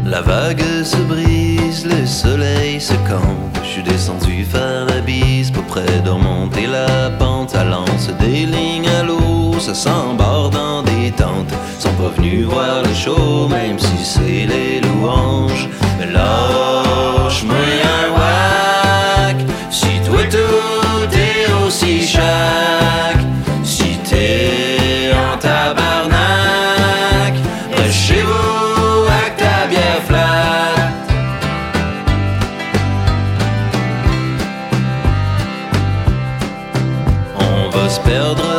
La 0.06 0.22
vague 0.22 0.84
se 0.84 1.02
brise, 1.04 1.86
le 1.86 2.06
soleil 2.06 2.80
se 2.80 2.94
campe. 3.10 3.58
Je 3.64 3.68
suis 3.68 3.84
descendu 3.84 4.44
faire 4.44 4.86
la 4.86 5.02
bise 5.02 5.52
pour 5.52 5.66
près 5.66 6.02
de 6.02 6.10
remonter 6.10 6.68
la 6.68 7.10
pente. 7.20 7.50
Ça 7.52 7.64
lance 7.64 8.10
des 8.18 8.46
lignes 8.46 8.90
à 8.90 9.04
l'eau, 9.04 9.60
ça 9.60 9.74
s'embarque 9.74 10.28
Sont 11.80 11.94
pas 11.94 12.10
venus 12.18 12.46
voir 12.46 12.84
le 12.84 12.94
show, 12.94 13.48
même 13.48 13.80
si 13.80 14.04
c'est 14.04 14.46
les 14.46 14.82
louanges. 14.82 15.70
Mais 15.98 16.08
lâche-moi 16.08 17.56
un 17.56 18.10
whack, 18.14 19.38
si 19.72 20.02
toi 20.06 20.20
tout 20.30 21.16
est 21.16 21.66
aussi 21.66 22.06
chaque. 22.06 23.24
Si 23.64 23.98
t'es 24.04 25.12
en 25.14 25.38
tabarnak, 25.38 27.36
reste 27.78 27.94
chez 27.94 28.22
vous 28.24 29.06
avec 29.08 29.38
ta 29.38 29.68
bière 29.70 30.04
flat. 30.08 30.92
On 37.40 37.70
va 37.70 37.90
se 37.90 38.00
perdre 38.02 38.57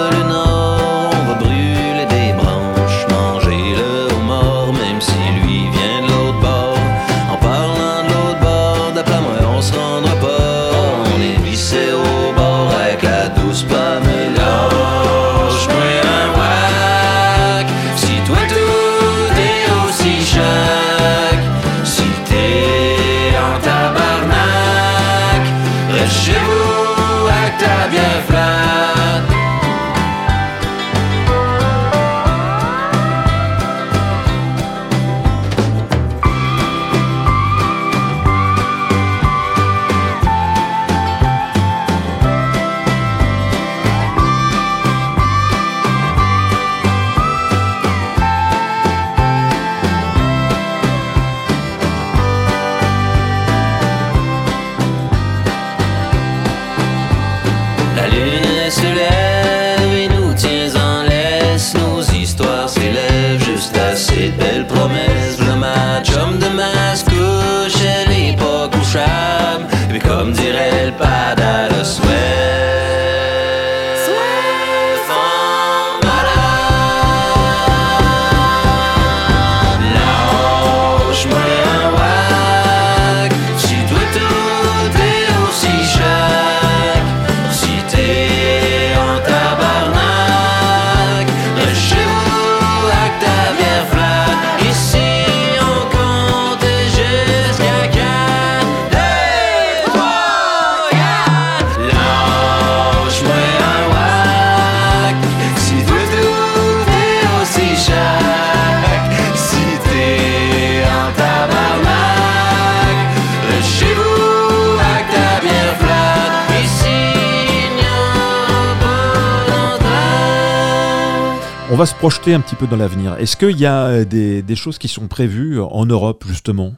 On 121.70 121.76
va 121.76 121.85
se 121.85 121.94
projeter 121.94 122.33
un 122.33 122.40
petit 122.40 122.57
peu 122.57 122.66
dans 122.66 122.78
l'avenir. 122.78 123.16
Est-ce 123.18 123.37
qu'il 123.37 123.61
y 123.61 123.66
a 123.66 123.88
euh, 123.88 124.04
des, 124.07 124.57
choses 124.57 124.78
qui 124.78 124.88
sont 124.88 125.07
prévues 125.07 125.59
euh, 125.59 125.64
en 125.64 125.85
Europe, 125.85 126.24
justement? 126.26 126.72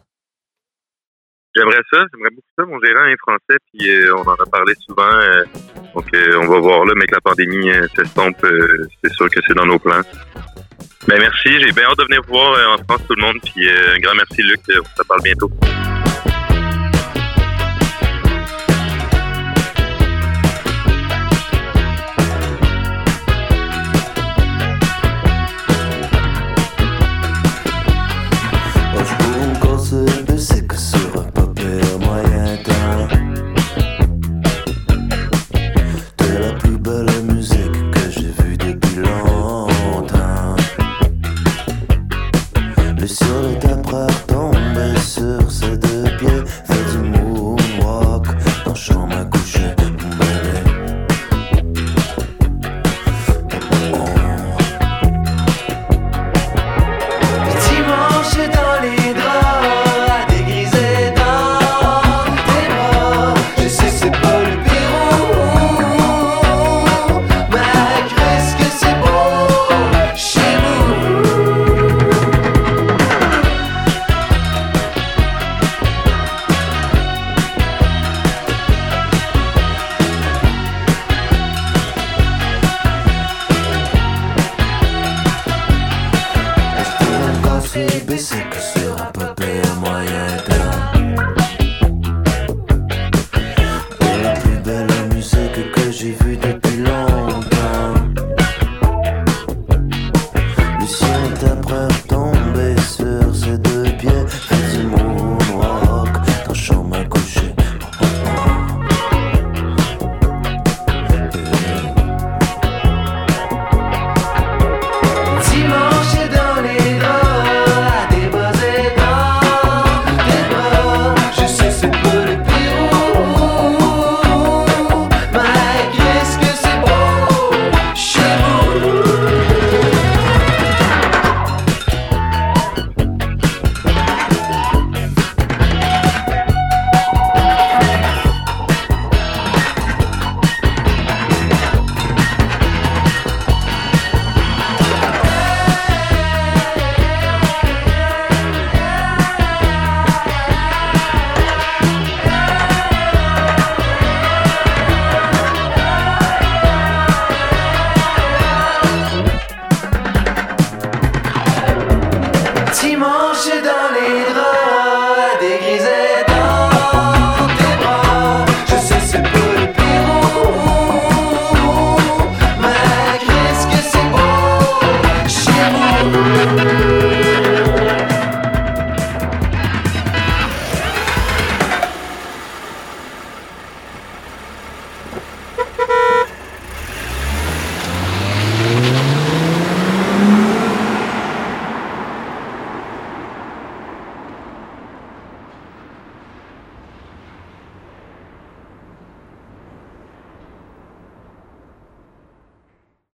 J'aimerais 1.54 1.82
ça, 1.92 1.98
j'aimerais 2.12 2.30
beaucoup 2.30 2.48
ça. 2.58 2.64
Mon 2.66 2.80
gérant 2.80 3.06
est 3.06 3.16
français, 3.18 3.58
puis 3.72 3.88
euh, 3.88 4.16
on 4.16 4.22
en 4.22 4.34
a 4.34 4.46
parlé 4.50 4.74
souvent. 4.84 5.10
Donc 5.94 6.06
on 6.12 6.46
va 6.46 6.60
voir 6.60 6.84
là, 6.84 6.92
mais 6.96 7.06
que 7.06 7.14
la 7.14 7.20
pandémie 7.20 7.70
hein, 7.70 7.86
s'estompe, 7.94 8.44
c'est 9.02 9.12
sûr 9.12 9.30
que 9.30 9.40
c'est 9.46 9.54
dans 9.54 9.66
nos 9.66 9.78
plans. 9.78 10.02
Ben 11.06 11.18
merci, 11.18 11.60
j'ai 11.60 11.72
bien 11.72 11.84
hâte 11.84 11.98
de 11.98 12.04
venir 12.04 12.22
vous 12.26 12.34
voir 12.34 12.74
en 12.74 12.82
France 12.84 13.06
tout 13.08 13.14
le 13.14 13.22
monde, 13.22 13.36
puis 13.44 13.68
un 13.68 13.98
grand 13.98 14.14
merci 14.14 14.42
Luc, 14.42 14.60
on 14.68 15.02
se 15.02 15.06
parle 15.06 15.22
bientôt. 15.22 15.50